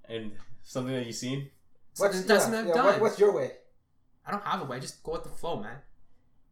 [0.08, 0.32] and
[0.64, 1.50] something that you've seen.
[1.94, 2.84] Something that's yeah, not yeah, done.
[2.86, 3.52] what- what's your way?
[4.26, 4.78] I don't have a way.
[4.80, 5.76] Just go with the flow, man.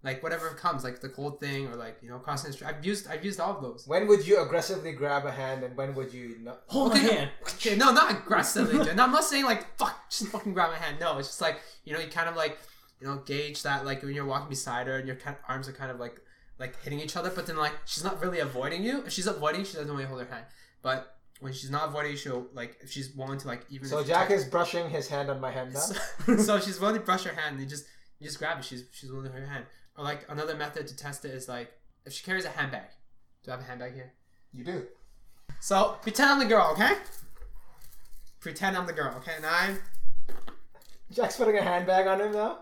[0.02, 2.68] Like whatever comes, like the cold thing or like you know crossing the street.
[2.68, 3.86] I've used I've used all of those.
[3.86, 6.62] When would you aggressively grab a hand, and when would you not?
[6.68, 7.30] Hold Okay, my hand.
[7.42, 8.82] Okay, no, not aggressively.
[8.82, 8.96] dude.
[8.96, 10.96] No, I'm not saying like fuck, just fucking grab my hand.
[11.00, 12.58] No, it's just like you know, you kind of like
[13.01, 15.16] you know gauge that like when you're walking beside her and your
[15.48, 16.20] arms are kind of like
[16.59, 19.03] like hitting each other, but then like she's not really avoiding you.
[19.07, 20.44] If she's avoiding, she doesn't really hold her hand.
[20.82, 23.88] But when she's not avoiding, she'll like if she's willing to like even.
[23.88, 25.80] So Jack is brushing his hand on my hand now.
[26.26, 27.86] so, so if she's willing to brush her hand, and you just
[28.18, 28.64] you just grab it.
[28.64, 29.64] She's she's willing to hold her hand.
[29.96, 31.72] Or like another method to test it is like
[32.05, 32.88] if she carries a handbag.
[33.42, 34.12] Do I have a handbag here?
[34.53, 34.86] You do.
[35.61, 36.92] So pretend I'm the girl, okay?
[38.40, 39.32] Pretend I'm the girl, okay?
[39.36, 39.78] And I'm
[41.11, 42.59] Jack's putting a handbag on him now.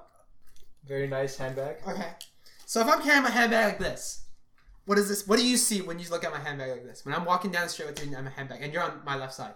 [0.88, 1.76] Very nice handbag.
[1.86, 2.12] okay.
[2.66, 4.24] So if I'm carrying my handbag like this,
[4.86, 5.26] what is this?
[5.26, 7.04] What do you see when you look at my handbag like this?
[7.04, 9.00] When I'm walking down the street with you and I'm a handbag, and you're on
[9.04, 9.54] my left side.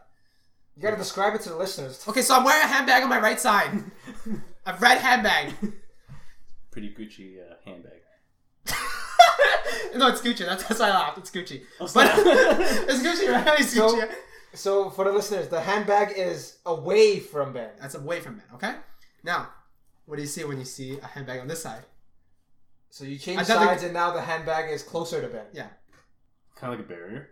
[0.77, 2.05] You gotta describe it to the listeners.
[2.09, 3.71] Okay, so I'm wearing a handbag on my right side,
[4.67, 5.53] a red handbag.
[6.71, 8.01] Pretty Gucci uh, handbag.
[9.97, 10.47] no, it's Gucci.
[10.47, 11.19] That's, that's why I laughed.
[11.19, 11.63] It's Gucci.
[11.81, 13.61] Oh, But it's Gucci, right?
[13.61, 14.09] It's So- Gucci.
[14.55, 17.71] So for the listeners, the handbag is away from Ben.
[17.81, 18.45] That's away from it.
[18.55, 18.75] Okay.
[19.25, 19.49] Now,
[20.07, 21.85] what do you see when you see a handbag on this side?
[22.91, 25.47] So you change I thought sides, and now the handbag is closer to Ben.
[25.53, 25.69] Yeah.
[26.57, 27.31] kind of like a barrier.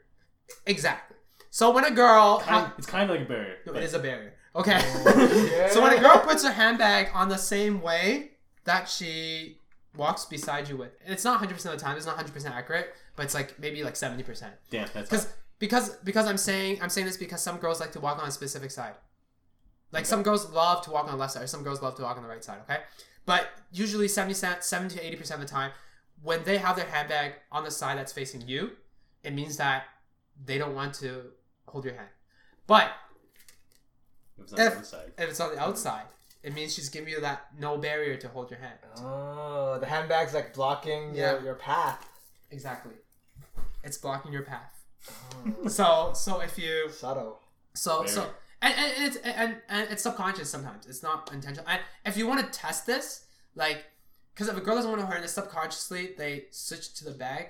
[0.67, 1.17] Exactly.
[1.51, 3.57] So when a girl, Kind it's kind of like a barrier.
[3.67, 4.35] no, but- it is a barrier.
[4.57, 4.81] Okay.
[4.83, 8.33] Oh, so when a girl puts her handbag on the same way
[8.65, 9.59] that she
[9.97, 11.97] walks beside you with, and it's not 100% of the time.
[11.97, 14.49] It's not 100% accurate, but it's like maybe like 70%.
[14.71, 15.29] Damn, that's Because
[15.61, 18.31] because because I'm saying I'm saying this because some girls like to walk on a
[18.33, 18.95] specific side.
[19.93, 22.03] Like some girls love to walk on the left side, or some girls love to
[22.03, 22.59] walk on the right side.
[22.63, 22.81] Okay,
[23.27, 25.73] but usually 70 cent, 70 to eighty percent of the time,
[26.23, 28.73] when they have their handbag on the side that's facing you,
[29.25, 29.85] it means that
[30.45, 31.25] they don't want to
[31.67, 32.09] hold your hand.
[32.67, 32.91] But
[34.39, 35.13] It was on if- other side.
[35.19, 36.05] if it's on the outside,
[36.43, 38.79] it means she's giving you that no barrier to hold your hand.
[38.99, 41.33] Oh, the handbag's like blocking Yeah.
[41.33, 42.07] your, your path.
[42.51, 42.95] Exactly.
[43.85, 44.73] It's blocking your path.
[45.65, 47.41] Oh, So so if you subtle.
[47.75, 48.27] So so Very.
[48.27, 50.87] and, and and it's and, and it's subconscious sometimes.
[50.87, 51.67] It's not intentional.
[51.69, 53.85] And if you want to test this, like,
[54.35, 57.49] because if a girl doesn't want to hold it, subconsciously they switch to the bag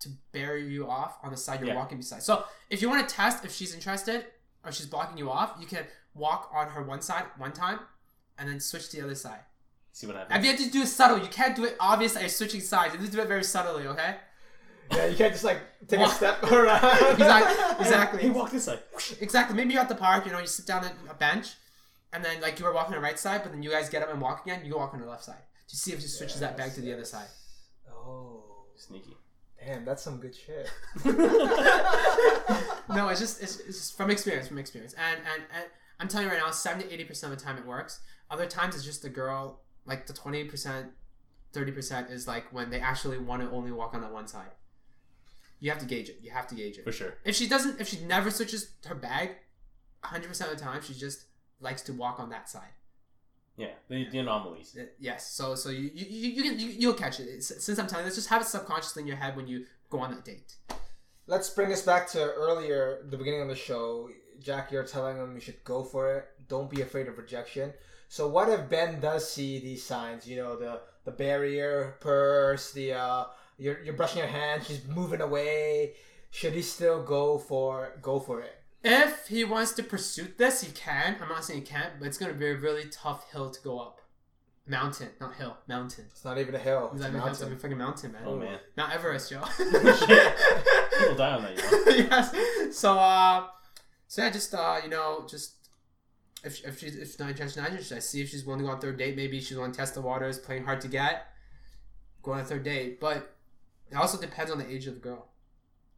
[0.00, 1.74] to bury you off on the side you're Yeah.
[1.76, 2.22] walking beside.
[2.22, 4.26] So if you want to test if she's interested
[4.64, 5.84] or she's blocking you off, you can
[6.14, 7.80] walk on her one side one time,
[8.38, 9.40] and then switch to the other side.
[9.92, 10.44] See what And happens.
[10.44, 11.18] you have to do it subtle.
[11.18, 12.94] You can't do it obvious that you're switching sides.
[12.94, 13.86] You have to do it very subtly.
[13.88, 14.16] Okay.
[14.90, 16.84] Yeah, you can't just like take a step around.
[17.12, 17.84] Exactly.
[17.86, 18.22] Exactly.
[18.22, 18.80] Hey, walk this side.
[19.20, 19.54] Exactly.
[19.56, 21.48] Maybe you're at the park, you know, you sit down at a bench,
[22.12, 24.02] and then like you were walking on the right side, but then you guys get
[24.02, 25.42] up and walk again, you go walk on the left side.
[25.68, 27.26] To see if she switches that back to the other side.
[27.92, 28.42] Oh,
[28.76, 29.16] Sneaky.
[29.62, 30.70] damn, that's some good shit.
[32.90, 34.94] No, it's just it's, it's just from experience, from experience.
[34.94, 35.64] And, and and
[36.00, 38.00] I'm telling you right now, seventy to eighty percent of the time it works.
[38.30, 40.86] Other times it's just the girl, like the twenty percent,
[41.52, 44.50] thirty percent is like when they actually want to only walk on that one side.
[45.60, 46.18] You have to gauge it.
[46.22, 46.84] You have to gauge it.
[46.84, 47.14] For sure.
[47.24, 49.30] If she doesn't, if she never switches her bag,
[50.02, 51.24] hundred percent of the time she just
[51.60, 52.70] likes to walk on that side.
[53.56, 54.76] Yeah, the, the anomalies.
[54.78, 55.32] Uh, Yes.
[55.32, 57.42] So so you you you, you can you, you'll catch it.
[57.42, 59.98] Since I'm telling you, this, just have it subconsciously in your head when you go
[59.98, 60.54] on that date.
[61.26, 64.08] Let's bring us back to earlier, the beginning of the show.
[64.40, 66.28] Jack, you're telling him you should go for it.
[66.48, 67.72] Don't be afraid of rejection.
[68.08, 70.26] So what if Ben does see these signs?
[70.26, 73.24] You know, the the barrier, purse, the uh,
[73.58, 75.94] you're you're brushing your hand, she's moving away.
[76.30, 78.54] Should he still go for go for it?
[78.84, 81.16] If he wants to pursue this, he can.
[81.20, 83.78] I'm not saying he can't, but it's gonna be a really tough hill to go
[83.80, 84.00] up.
[84.66, 86.04] Mountain, not hill, mountain.
[86.10, 86.90] It's not even a hill.
[86.92, 87.58] It's It's a like a mountain.
[87.58, 88.22] fucking mountain, man.
[88.26, 89.40] Oh man, Mount Everest, yo.
[89.56, 91.56] people die on that.
[91.86, 92.76] You yes.
[92.76, 93.46] So, uh,
[94.06, 95.54] so yeah, just uh, you know, just
[96.44, 97.96] if if she's if she's not interested, not interested.
[97.96, 99.16] I see if she's willing to go on a third date.
[99.16, 101.28] Maybe she's willing to test the waters, playing hard to get.
[102.22, 103.36] Go on a third date, but
[103.90, 105.28] it also depends on the age of the girl.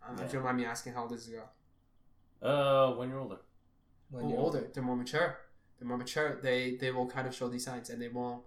[0.03, 1.51] Uh, If you don't mind me asking, how old is the girl?
[2.43, 3.39] Uh, when you're older.
[4.11, 4.71] When Oh, you're older.
[4.73, 5.37] They're more mature.
[5.79, 6.39] They're more mature.
[6.43, 8.43] They they will kind of show these signs, and they won't.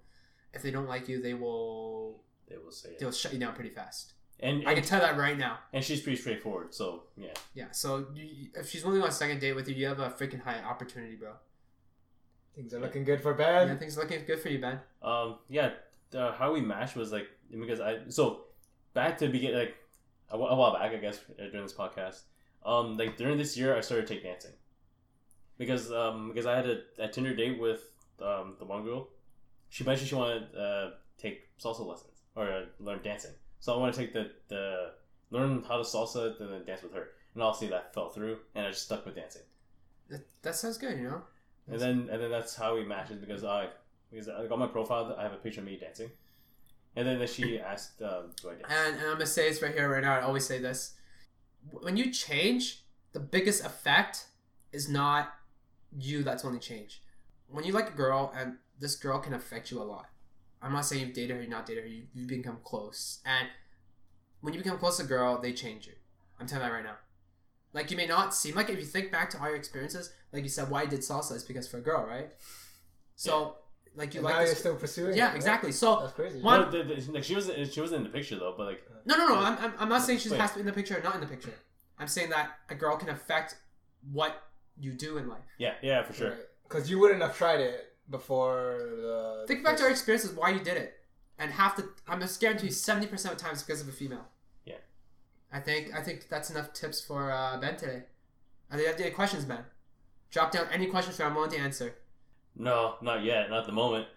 [0.53, 3.69] If they don't like you, they will They will say they'll shut you down pretty
[3.69, 4.13] fast.
[4.39, 5.59] And I can tell that right now.
[5.71, 6.73] and she's pretty straightforward.
[6.73, 7.71] So yeah, Yeah.
[7.71, 10.41] So you, if she's willing on a second date with you, you have a freaking
[10.41, 11.33] high opportunity, bro.
[12.55, 13.47] Things are looking good for Ben.
[13.53, 13.77] Yeah, Ben.
[13.79, 14.79] things looking good for you, Ben.
[15.01, 15.71] um, yeah.
[16.13, 18.45] Uh, how we matched was like because I so
[18.93, 19.75] back to begin like
[20.29, 22.21] a, a while back I guess uh, during this podcast.
[22.65, 24.53] Um, like during this year I started take dancing
[25.57, 27.81] because um because I had a, a Tinder date with
[28.21, 29.09] um, the one girl,
[29.69, 33.31] she mentioned she wanted to uh, take salsa lessons or uh, learn dancing.
[33.59, 34.91] So I want to take the the
[35.31, 37.09] learn how to salsa, then dance with her.
[37.33, 39.41] And obviously that fell through, and I just stuck with dancing.
[40.09, 41.21] That, that sounds good, you know.
[41.67, 43.69] And then and then that's how we matched it because I
[44.11, 45.15] because I got my profile.
[45.17, 46.11] I have a picture of me dancing,
[46.95, 48.31] and then she asked, um?
[48.69, 50.15] And, and I'm gonna say this right here, right now.
[50.15, 50.93] I always say this:
[51.71, 52.83] when you change,
[53.13, 54.25] the biggest effect
[54.71, 55.33] is not
[55.97, 56.23] you.
[56.23, 57.01] That's only change.
[57.47, 60.09] When you like a girl, and this girl can affect you a lot.
[60.61, 61.89] I'm not saying you've dated her, you're not dated her.
[61.89, 63.47] You, you become close, and
[64.41, 65.93] when you become close to a girl, they change you.
[66.39, 66.97] I'm telling you right now.
[67.73, 68.73] Like you may not seem like it.
[68.73, 71.43] if you think back to all your experiences, like you said, why did salsa is
[71.43, 72.31] because for a girl, right?
[73.15, 73.55] So,
[73.95, 75.15] like you And like now you're still pursuing.
[75.15, 75.67] Yeah, it, exactly.
[75.67, 75.75] Right?
[75.75, 76.41] So That's crazy.
[76.41, 78.81] One- No, the, the, like she wasn't she wasn't in the picture though, but like
[79.05, 79.39] No, no, no.
[79.39, 80.39] I'm, I'm, I'm not saying she Wait.
[80.39, 81.53] has to be in the picture or not in the picture.
[81.99, 83.55] I'm saying that a girl can affect
[84.11, 84.41] what
[84.77, 85.45] you do in life.
[85.59, 86.35] yeah, yeah, for sure.
[86.63, 89.45] Because you wouldn't have tried it before the.
[89.47, 90.95] Think the back to our experiences, why you did it,
[91.37, 94.25] and half the I'm just guarantee you seventy percent of times because of a female.
[94.65, 94.77] Yeah.
[95.51, 98.03] I think I think that's enough tips for uh, Ben today.
[98.71, 99.65] Are there any questions, Ben?
[100.31, 101.93] Drop down any questions for I'm willing to answer.
[102.55, 104.07] No, not yet, not at the moment.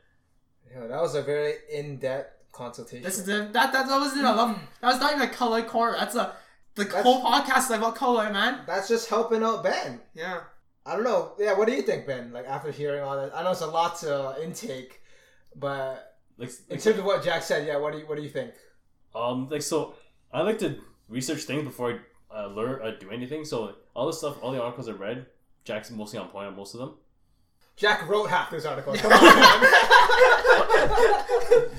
[0.73, 3.03] Yeah, that was a very in-depth consultation.
[3.05, 5.63] This is the, that that that wasn't I love that was not even a color
[5.63, 5.97] corner.
[5.99, 6.35] That's a
[6.75, 8.61] the That's- whole podcast is about color, man.
[8.67, 10.01] That's just helping out Ben.
[10.15, 10.41] Yeah.
[10.85, 11.33] I don't know.
[11.39, 12.33] Yeah, what do you think, Ben?
[12.33, 15.01] Like after hearing all that, I know it's a lot to uh, intake,
[15.57, 18.23] but Like, in like terms of what Jack said, yeah, what do you what do
[18.23, 18.53] you think?
[19.15, 19.95] Um, like so,
[20.33, 20.79] I like to
[21.09, 23.45] research things before I uh, learn uh, do anything.
[23.45, 25.27] So all the stuff, all the articles I read,
[25.65, 26.95] Jack's mostly on point on most of them.
[27.77, 28.95] Jack wrote half this article.
[28.97, 29.21] Come on,
[29.61, 29.63] man.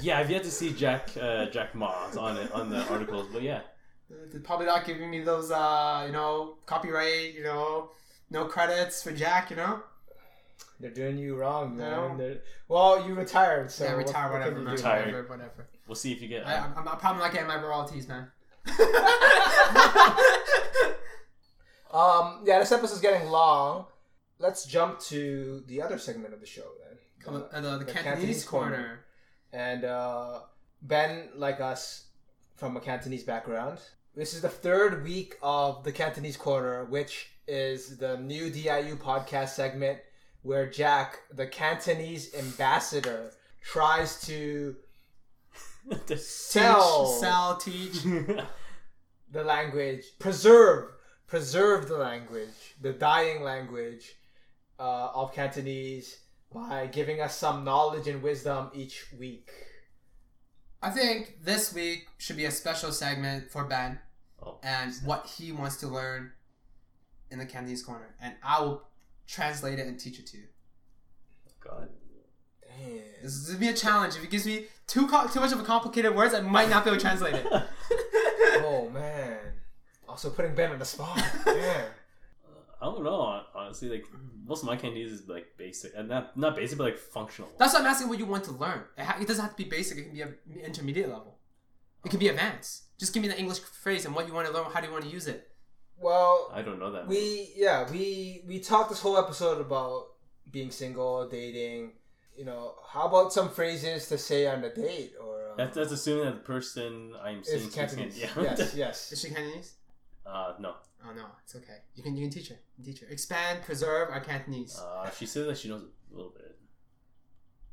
[0.02, 3.42] Yeah, I've yet to see Jack uh, Jack Ma's on it on the articles, but
[3.42, 3.62] yeah,
[4.10, 7.90] They're probably not giving me those, uh, you know, copyright, you know,
[8.30, 9.82] no credits for Jack, you know.
[10.80, 11.92] They're doing you wrong, man.
[11.92, 12.16] know.
[12.18, 14.76] They're- Well, you retired, so yeah, retire, what whatever, you man.
[14.76, 14.78] do?
[14.82, 15.06] Retired.
[15.08, 15.68] Whatever, whatever.
[15.88, 16.46] we'll see if you get.
[16.46, 18.28] I, I'm, I'm probably not getting my royalties, man.
[21.90, 23.86] Um, yeah, this episode's getting long.
[24.40, 26.98] Let's jump to the other segment of the show then.
[27.20, 28.76] Come on, uh, the, the, the Cantonese, Cantonese corner.
[28.76, 29.00] corner.
[29.52, 30.40] And uh,
[30.82, 32.08] Ben, like us,
[32.58, 33.80] from a Cantonese background.
[34.16, 39.50] This is the third week of the Cantonese Corner, which is the new DIU podcast
[39.50, 40.00] segment
[40.42, 43.32] where Jack, the Cantonese ambassador,
[43.62, 44.76] tries to
[46.16, 48.04] sell Teach, sell, teach.
[49.32, 50.90] the language, preserve,
[51.28, 54.16] preserve the language, the dying language
[54.80, 56.20] uh, of Cantonese
[56.54, 59.50] by giving us some knowledge and wisdom each week.
[60.82, 64.00] I think this week should be a special segment for Ben
[64.42, 64.60] Oh.
[64.64, 66.32] and what he wants to learn
[67.32, 68.84] in the Cantonese corner, and I will
[69.28, 70.44] translate it and teach it to you.
[71.60, 71.90] God.
[72.62, 73.00] Damn.
[73.24, 74.16] This is gonna be a challenge.
[74.16, 76.84] If it gives me too co- too much of a complicated words, I might not
[76.86, 77.48] be able to translate it.
[78.60, 79.38] Oh man.
[80.10, 81.22] Also putting Ben on the spot.
[81.46, 81.86] Damn.
[82.82, 83.42] I don't know.
[83.56, 84.06] Honestly, like
[84.46, 87.50] most of my candies is like basic, and not not basic, but like functional.
[87.58, 88.82] That's why I'm asking what you want to learn.
[88.98, 89.98] It, ha- it doesn't have to be basic.
[89.98, 91.38] It can be a intermediate level.
[92.06, 92.84] It can be advanced.
[93.00, 94.66] Just give me the English phrase and what you want to learn.
[94.72, 95.50] How do you want to use it?
[96.00, 97.08] Well, I don't know that.
[97.08, 100.08] we yeah we we talked this whole episode about
[100.52, 101.94] being single, dating.
[102.38, 105.50] You know, how about some phrases to say on a date or?
[105.54, 108.20] Uh, That's, that's assuming that the person I'm seeing is speaks Cantonese.
[108.20, 108.60] Cantonese.
[108.60, 109.12] Yes, yes.
[109.12, 109.74] Is she Cantonese?
[110.28, 110.76] uh, no.
[111.10, 111.78] Oh no, it's okay.
[111.96, 112.56] You can you can teach her.
[112.78, 113.08] You can teach her.
[113.08, 114.78] Expand, preserve our Cantonese.
[114.80, 116.58] Uh, she said that she knows a little bit.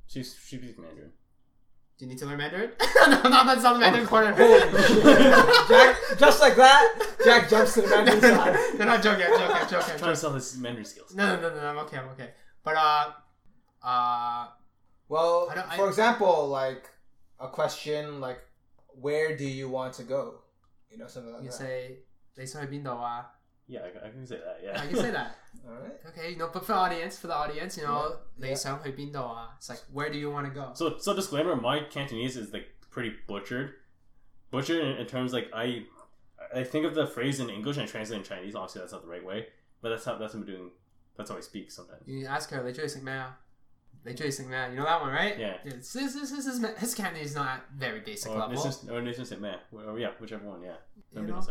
[0.06, 1.10] She's she speaks Mandarin.
[1.98, 2.70] Do you need to learn Mandarin?
[3.06, 4.32] no, no, that's not the Mandarin corner.
[4.32, 5.68] Holy shit.
[5.68, 8.56] Jack, just like that, Jack jumps to the Mandarin side.
[8.78, 9.26] no, not joking.
[9.26, 9.56] I'm joking.
[9.56, 9.62] I'm joking.
[9.62, 10.14] I'm I'm trying to joking.
[10.16, 11.14] sell his Mandarin skills.
[11.14, 11.66] No, no, no, no.
[11.68, 11.96] I'm okay.
[11.98, 12.30] I'm okay.
[12.62, 13.12] But uh,
[13.82, 14.48] uh,
[15.08, 16.88] Well, I don't- I- for example, like
[17.40, 18.40] a question like,
[19.00, 20.40] "Where do you want to go?"
[20.90, 21.60] You know, something like you that.
[21.60, 21.96] You say,
[22.35, 23.25] 你想去边度啊?
[23.67, 24.57] Yeah, I, I can say that.
[24.61, 24.87] I Yeah.
[24.87, 25.31] can say that.
[25.67, 25.93] All right.
[26.07, 28.49] Okay, you know, but for the audience, for the audience, you know, Yeah.
[28.49, 29.55] 你想去边度啊?
[29.59, 30.73] It's like, where do you want to go?
[30.73, 33.73] So so disclaimer, my Cantonese is like pretty butchered.
[34.51, 35.85] Butchered in, in terms like I
[36.51, 38.55] I think of the phrase in English and I translate in Chinese.
[38.55, 39.47] Obviously, that's not the right way,
[39.83, 40.71] but that's how that's how I'm doing.
[41.15, 42.01] That's how I speak sometimes.
[42.07, 43.37] You ask her, 你中意食咩啊?
[44.03, 44.67] 你中意食咩啊?
[44.69, 45.37] You know that one, right?
[45.37, 45.57] Yeah.
[45.63, 48.55] This, this, this, this is, his Cantonese is not very basic Or level.
[48.55, 49.59] nation, or nation say man.
[49.71, 50.63] Or, yeah, whichever one.
[50.63, 50.77] Yeah.
[51.11, 51.41] You Some know?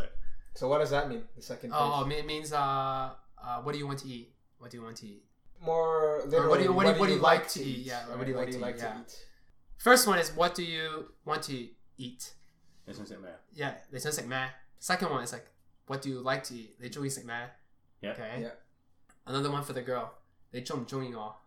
[0.54, 1.22] So what does that mean?
[1.36, 1.70] The second.
[1.70, 1.78] Page?
[1.80, 4.32] Oh, it means uh, uh, what do you want to eat?
[4.58, 5.22] What do you want to eat?
[5.60, 7.78] More literally, or what do you what, what do, do, you, like, like to eat?
[7.78, 7.86] eat?
[7.86, 8.18] Yeah, right.
[8.18, 8.80] what do you like, do you to, like eat?
[8.80, 9.24] to, eat?
[9.78, 12.32] First one is what do you want to eat?
[13.52, 14.48] Yeah, they just like meh.
[14.78, 15.46] Second one is like
[15.86, 16.80] what do you like to eat?
[16.80, 17.46] They just like meh.
[18.00, 18.10] Yeah.
[18.10, 18.30] Okay.
[18.40, 18.48] Yeah.
[19.26, 20.12] Another one for the girl.
[20.52, 21.42] They jump joining all.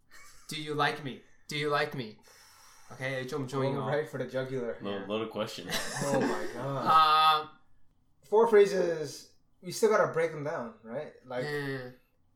[0.48, 1.20] Do you like me?
[1.48, 2.16] Do you like me?
[2.92, 3.88] Okay, they jump joining all.
[3.88, 4.76] Right for the jugular.
[4.80, 5.32] Loaded yeah.
[5.32, 5.68] question.
[6.04, 6.86] oh my god.
[6.86, 7.46] Uh,
[8.29, 9.29] Four phrases.
[9.61, 11.13] We still gotta break them down, right?
[11.25, 11.91] Like eh,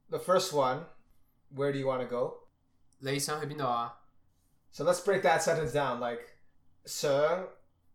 [0.10, 0.86] the first one.
[1.54, 2.48] Where do you want to go?
[3.00, 4.02] 你想去边度啊
[4.72, 6.00] So let's break that sentence down.
[6.00, 6.22] Like,
[6.86, 7.48] sir,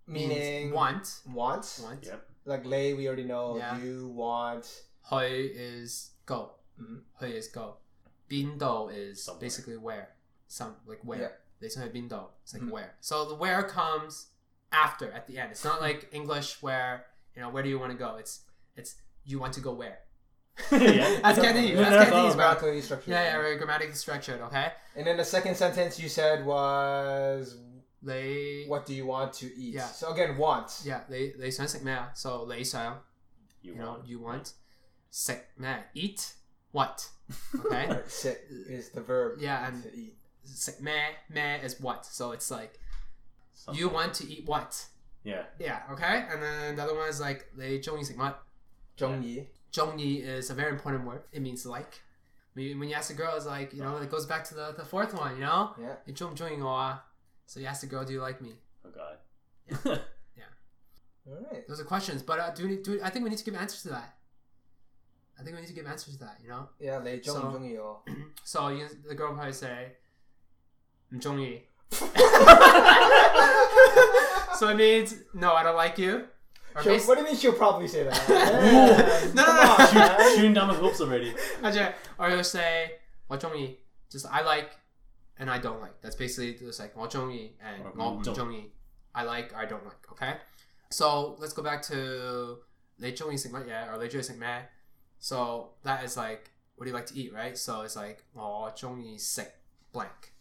[0.07, 1.65] meaning want want.
[1.83, 2.05] want.
[2.07, 2.27] Yep.
[2.47, 3.57] Like lay, we already know.
[3.59, 3.79] Yeah.
[3.79, 4.65] You want.
[5.09, 6.53] 去 is go.
[6.81, 7.03] Mhm.
[7.21, 7.77] 去 is go.
[8.29, 9.41] 边度 is Somewhere.
[9.41, 10.09] basically where.
[10.49, 11.21] Some like where.
[11.21, 11.33] Yeah.
[11.59, 12.71] 你想去边度 It's like Mhm.
[12.71, 12.95] where.
[13.01, 14.29] So the where comes
[14.71, 15.53] after at the end.
[15.53, 17.05] It's not like English where
[17.36, 18.16] you know, where do you want to go?
[18.18, 18.42] It's
[18.76, 20.00] it's you want to go where?
[20.72, 21.20] yeah.
[21.22, 21.78] That's Cantonese.
[21.78, 22.36] That's Cantonese.
[22.36, 23.12] Grammatically structured.
[23.12, 24.42] Yeah, yeah, right, grammatically structured.
[24.42, 24.72] Okay.
[24.96, 27.58] And then the second sentence you said was
[28.02, 28.66] they.
[28.68, 29.76] What do you want to eat?
[29.76, 29.88] Yeah.
[29.88, 30.82] So again, want.
[30.86, 31.02] Yeah.
[31.10, 31.52] They they.
[31.52, 31.66] So
[32.46, 32.64] they.
[33.62, 34.00] You, you want.
[34.00, 34.54] know you want.
[35.10, 36.34] Sick meh eat
[36.76, 37.08] what?
[37.58, 38.00] Okay.
[38.08, 39.40] Sick is the verb.
[39.40, 39.84] Yeah, and
[40.44, 42.06] sick meh meh is what.
[42.06, 42.80] So it's like,
[43.54, 43.80] Something.
[43.80, 44.86] you want to eat what?
[45.26, 45.44] Yeah.
[45.60, 45.82] Yeah.
[45.92, 46.26] Okay.
[46.32, 48.36] And then the other one is like they zhongyi sigma.
[48.98, 49.48] Zhongyi.
[49.74, 51.24] Zhongyi is a very important word.
[51.34, 52.02] It means like.
[52.54, 54.86] When you ask a girl, it's like you know it goes back to the, the
[54.86, 55.36] fourth one.
[55.36, 55.72] You know.
[55.78, 55.96] Yeah.
[56.64, 57.04] Ah.
[57.48, 58.54] So you ask the girl, do you like me?
[58.86, 59.18] Oh God.
[59.70, 59.78] Yeah.
[60.38, 61.28] yeah.
[61.28, 61.68] All right.
[61.68, 63.56] Those are questions, but uh, do we, do we, I think we need to give
[63.56, 64.16] answers to that.
[65.38, 66.38] I think we need to give answers to that.
[66.42, 66.70] You know.
[66.80, 67.00] Yeah.
[67.00, 68.14] They zhong so, oh.
[68.44, 69.92] so you, the girl probably say,
[71.12, 71.20] "I'm
[74.58, 76.26] So it means no, I don't like you.
[76.74, 79.32] What do you mean she'll probably say that?
[79.34, 80.36] No, no, no.
[80.36, 81.34] Shooting down the hopes already.
[81.62, 81.94] 맞아요.
[82.20, 82.92] Or you'll say
[83.30, 83.78] 어종이,
[84.12, 84.72] just I like
[85.38, 86.02] and I don't like.
[86.02, 88.72] That's basically just like 어종이 and Or 어종이.
[89.14, 90.12] I like, I don't like.
[90.12, 90.34] Okay.
[90.90, 92.58] So let's go back to
[93.02, 94.66] 레종이 or 레종이
[95.20, 97.58] So that is like, what do you like to eat, right?
[97.58, 99.54] So it's like 어종이 sick
[99.94, 100.35] blank.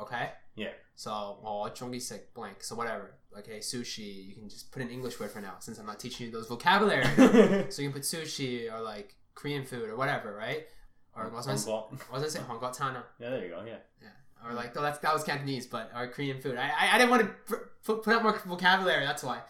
[0.00, 0.30] Okay.
[0.56, 0.70] Yeah.
[0.94, 1.10] So,
[1.44, 2.62] oh, chongisek blank.
[2.62, 3.14] So whatever.
[3.38, 4.28] Okay, sushi.
[4.28, 6.46] You can just put an English word for now, since I'm not teaching you those
[6.46, 7.04] vocabulary.
[7.70, 10.66] so you can put sushi or like Korean food or whatever, right?
[11.16, 13.02] Or what was I say Honggotana.
[13.18, 13.62] Yeah, there you go.
[13.66, 13.76] Yeah.
[14.02, 14.08] Yeah.
[14.44, 16.56] Or like, that's, that was Cantonese, but or Korean food.
[16.56, 19.04] I, I, I didn't want to put, put up more vocabulary.
[19.04, 19.40] That's why.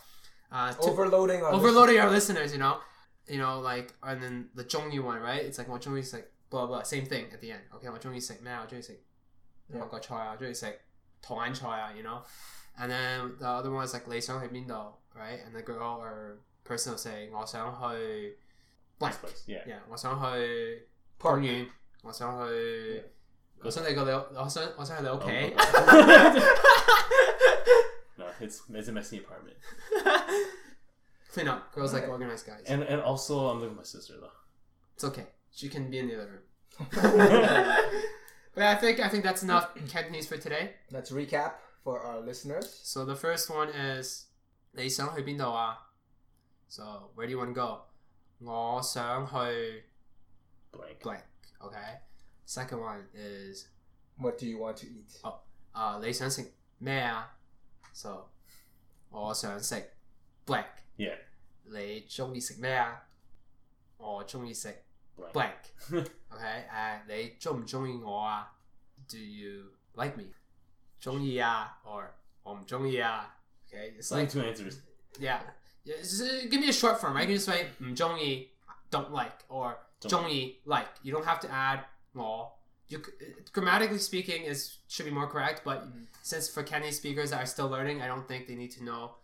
[0.53, 2.05] Uh, to, overloading our overloading listeners.
[2.05, 2.79] our listeners, you know,
[3.27, 5.43] you know, like, and then the Chongi one, right?
[5.43, 6.83] It's like what Chongi's like blah blah.
[6.83, 7.63] Same thing at the end.
[7.75, 9.03] Okay, what Chongi's like now, Chongi's like
[9.68, 10.66] 我中意食韩国菜啊，我中意食
[11.22, 12.24] 台湾菜啊，you know.
[12.78, 14.74] And then the other one is like 你想去边度，
[15.16, 15.44] right?
[15.46, 18.38] And the girl or person will say 我想去
[18.98, 19.12] blank.
[19.12, 19.46] This place.
[19.48, 19.66] Yeah.
[19.68, 20.88] Yeah，我想去
[21.20, 21.36] Park.
[21.36, 21.70] 公园，
[22.04, 23.04] 我想去，
[23.62, 25.56] 我想你个你，我想我想去你屋企。
[28.18, 29.58] No, it's it's a messy apartment.
[31.34, 31.74] Clean up.
[31.76, 32.12] Girls like Right.
[32.12, 32.66] organized guys.
[32.66, 34.32] And and also I'm living with my sister though.
[34.96, 35.28] It's okay.
[35.52, 36.44] She can be in the other room.
[38.54, 40.74] But I think I think that's enough Cantonese for today.
[40.92, 41.54] Let's recap
[41.84, 42.68] for our listeners.
[42.84, 44.26] So the first one is
[44.72, 45.92] 你想去边度啊?
[46.68, 47.82] So where do you want to go?
[48.40, 49.86] 我想去
[50.72, 51.00] Blank.
[51.02, 51.24] blank.
[51.60, 52.00] Okay.
[52.48, 53.66] Second one is
[54.18, 55.34] What do you want to eat?
[55.72, 57.38] 啊、你想食咩啊?
[57.94, 58.30] So
[59.10, 59.76] 我想食
[60.46, 60.66] blank.
[60.98, 61.18] Yeah.
[61.66, 63.08] 你中意食咩啊？
[63.98, 64.84] 我中意食
[65.18, 65.34] Blank.
[65.90, 68.54] blank。OK，诶、你中唔中意我啊？
[69.10, 70.26] Do you like me？
[71.00, 72.10] 中意啊，or
[72.44, 73.36] 我唔中意啊？
[73.72, 74.78] Okay, it's It's only like two answers.
[75.20, 75.42] yeah,
[75.86, 77.14] yeah just, uh, give me a short form.
[77.16, 77.28] Right?
[77.28, 78.50] You can just say 唔中意，
[78.92, 80.88] don't like, or 中意 like.
[81.04, 82.56] You don't have to add 我。
[82.88, 83.12] You c-
[83.54, 85.84] grammatically speaking is should be more correct, but
[86.24, 89.16] since for Cantonese speakers that are still learning, I don't think they need to know.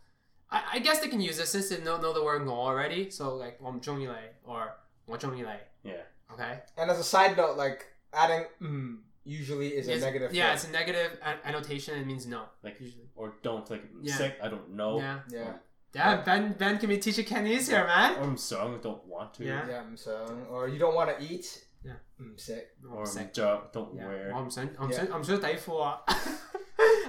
[0.52, 3.10] I, I guess they can use this since they know, know the word 我 already.
[3.12, 4.14] So like 我唔中意你
[4.46, 4.70] or
[5.11, 6.03] like Yeah.
[6.33, 6.61] Okay.
[6.77, 10.35] And as a side note, like adding mm usually is it's, a negative.
[10.35, 11.99] Yeah, it's a negative annotation.
[11.99, 12.43] It means no.
[12.63, 13.05] Like usually.
[13.15, 14.15] Or don't like yeah.
[14.15, 14.39] sick.
[14.43, 14.99] I don't know.
[14.99, 15.19] Yeah.
[15.31, 15.39] Yeah.
[15.39, 15.61] Or,
[15.95, 16.53] yeah, Ben.
[16.53, 18.17] Ben can be teaching Chinese here, man.
[18.17, 19.45] Or I'm sorry, I don't want to.
[19.45, 20.37] Yeah, yeah I'm sorry.
[20.51, 21.65] Or you don't want to eat.
[21.85, 22.69] Yeah, mm, I'm sick.
[22.91, 23.33] Or I'm sick.
[23.33, 24.07] Don't, don't yeah.
[24.07, 24.31] wear.
[24.31, 24.71] Or I'm sick.
[24.79, 25.13] I'm sick.
[25.13, 25.83] I'm so thankful.
[25.83, 25.97] Uh,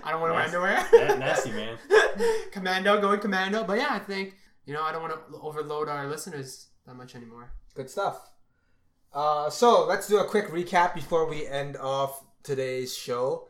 [0.03, 1.17] I don't want to wear underwear.
[1.19, 1.77] nasty man.
[2.51, 3.63] commando, going commando.
[3.63, 4.35] But yeah, I think
[4.65, 7.51] you know I don't want to overload our listeners that much anymore.
[7.73, 8.31] Good stuff.
[9.13, 13.47] Uh, so let's do a quick recap before we end off today's show.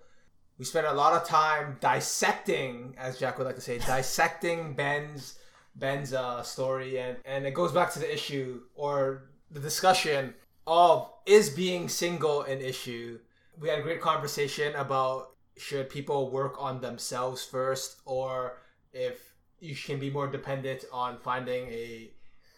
[0.57, 5.39] We spent a lot of time dissecting, as Jack would like to say, dissecting Ben's
[5.75, 10.35] Ben's uh, story, and and it goes back to the issue or the discussion
[10.67, 13.19] of is being single an issue.
[13.59, 18.57] We had a great conversation about should people work on themselves first, or
[18.93, 22.11] if you can be more dependent on finding a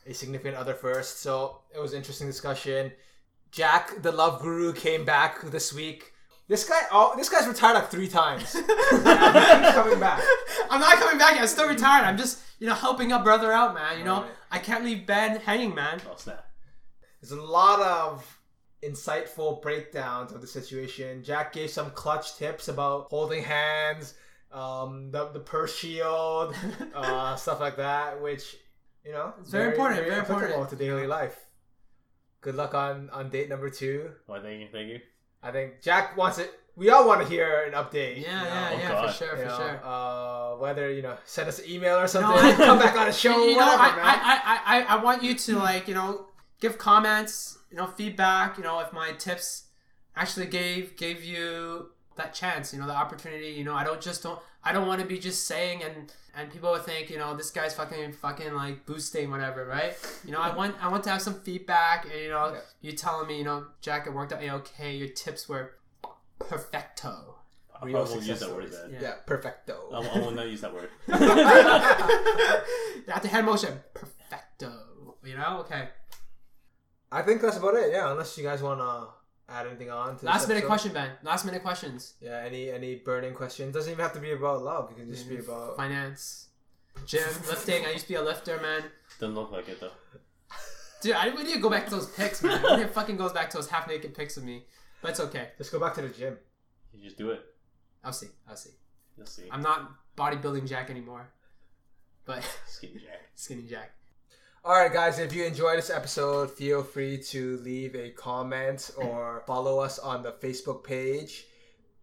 [0.06, 1.20] a significant other first.
[1.22, 2.92] So it was an interesting discussion.
[3.52, 6.12] Jack, the love guru, came back this week.
[6.48, 8.54] This guy, oh, this guy's retired like three times.
[8.56, 10.22] and he keeps coming back.
[10.70, 11.34] I'm not coming back.
[11.36, 11.42] yet.
[11.42, 12.04] I'm still retired.
[12.06, 13.98] I'm just, you know, helping a brother out, man.
[13.98, 14.32] You know, Right.
[14.52, 16.02] I can't leave Ben hanging, man.
[16.10, 16.46] Oh snap!
[17.22, 18.40] There's a lot of
[18.84, 21.24] insightful breakdowns of the situation.
[21.24, 24.14] Jack gave some clutch tips about holding hands,
[24.52, 26.54] um, the the purse shield,
[26.96, 28.58] uh, stuff like that, which
[29.06, 30.70] you know, It's very important, very applicable important.
[30.70, 31.38] to daily life.
[32.42, 34.12] Good luck on on date number two.
[34.26, 35.00] Why thank you, thank you.
[35.42, 36.52] I think Jack wants it.
[36.76, 38.22] We all want to hear an update.
[38.22, 38.44] Yeah, you know?
[38.44, 39.08] yeah, Oh, yeah, God.
[39.08, 39.80] for sure, You for know, sure.
[39.84, 42.32] uh, whether you know, send us an email or something.
[42.36, 43.38] I- come back on a show.
[43.46, 44.06] you know, whatever, I, man.
[44.06, 46.28] I, I, I, I want you to like, you know,
[46.60, 48.58] give comments, you know, feedback.
[48.58, 49.66] You know, if my tips
[50.16, 53.48] actually gave gave you that chance, you know, the opportunity.
[53.50, 54.40] You know, I don't just don't.
[54.64, 57.52] I don't want to be just saying and and people would think, you know, this
[57.52, 59.94] guy's fucking fucking like boosting whatever, right?
[60.26, 62.60] You know, I want I want to have some feedback, and you know, Yeah.
[62.82, 64.96] you telling me, you know, Jack, it worked out okay.
[64.96, 65.76] Your tips were
[66.40, 67.36] perfecto.
[67.80, 68.94] I Real probably won't use that word then.
[68.94, 69.02] Yeah.
[69.02, 69.90] yeah, perfecto.
[69.92, 70.90] I, I will not use that word.
[73.10, 75.16] At the hand motion, perfecto.
[75.24, 75.90] You know, okay.
[77.12, 77.92] I think that's about it.
[77.92, 79.08] Yeah, unless you guys want to
[79.50, 80.18] add anything on.
[80.18, 80.68] To Last this minute episode.
[80.68, 81.10] question, Ben.
[81.24, 82.14] Last minute questions.
[82.22, 83.74] Yeah, any any burning questions?
[83.74, 84.92] Doesn't even have to be about love.
[84.92, 85.78] It can just be mm, about.
[85.78, 86.48] finance,
[87.06, 87.86] gym, lifting.
[87.86, 88.84] I used to be a lifter, man.
[89.20, 89.92] Doesn't look like it though.
[91.02, 92.80] Dude, I we need to go back to those pics, man.
[92.80, 94.64] it fucking goes back to those half naked pics of me.
[95.02, 95.50] But it's okay.
[95.58, 96.38] Just go back to the gym.
[96.94, 97.42] You just do it.
[98.04, 98.28] I'll see.
[98.48, 98.70] I'll see.
[99.18, 99.44] You'll see.
[99.52, 101.30] I'm not bodybuilding Jack anymore,
[102.26, 103.22] but Skinny Jack.
[103.36, 103.92] skinny Jack.
[104.66, 105.20] All right, guys.
[105.20, 110.24] If you enjoyed this episode, feel free to leave a comment or follow us on
[110.24, 111.48] the Facebook page.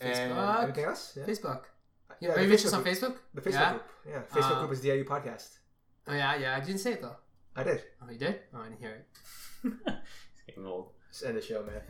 [0.00, 0.62] And Facebook.
[0.62, 1.12] anything else?
[1.16, 1.24] Yeah.
[1.24, 1.60] Facebook.
[2.20, 2.82] Yeah, you reach us on.
[2.84, 3.16] Facebook?
[3.34, 3.70] The Facebook yeah?
[3.72, 3.84] group.
[4.08, 5.58] Yeah, Facebook Uh, group is DIU Podcast.
[6.08, 6.56] Oh yeah, yeah.
[6.56, 7.16] I didn't say it though.
[7.54, 7.82] I did.
[8.02, 8.40] Oh, you did?
[8.54, 9.06] Oh, I didn't hear it.
[10.34, 10.88] It's getting old.
[11.08, 11.80] Let's end the show, man.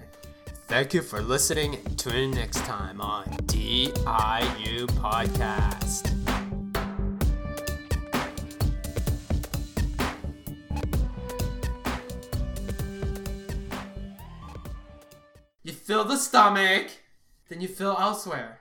[0.67, 1.79] Thank you for listening.
[1.97, 6.11] Tune in next time on DIU Podcast.
[15.63, 16.91] You fill the stomach,
[17.49, 18.59] then you fill elsewhere.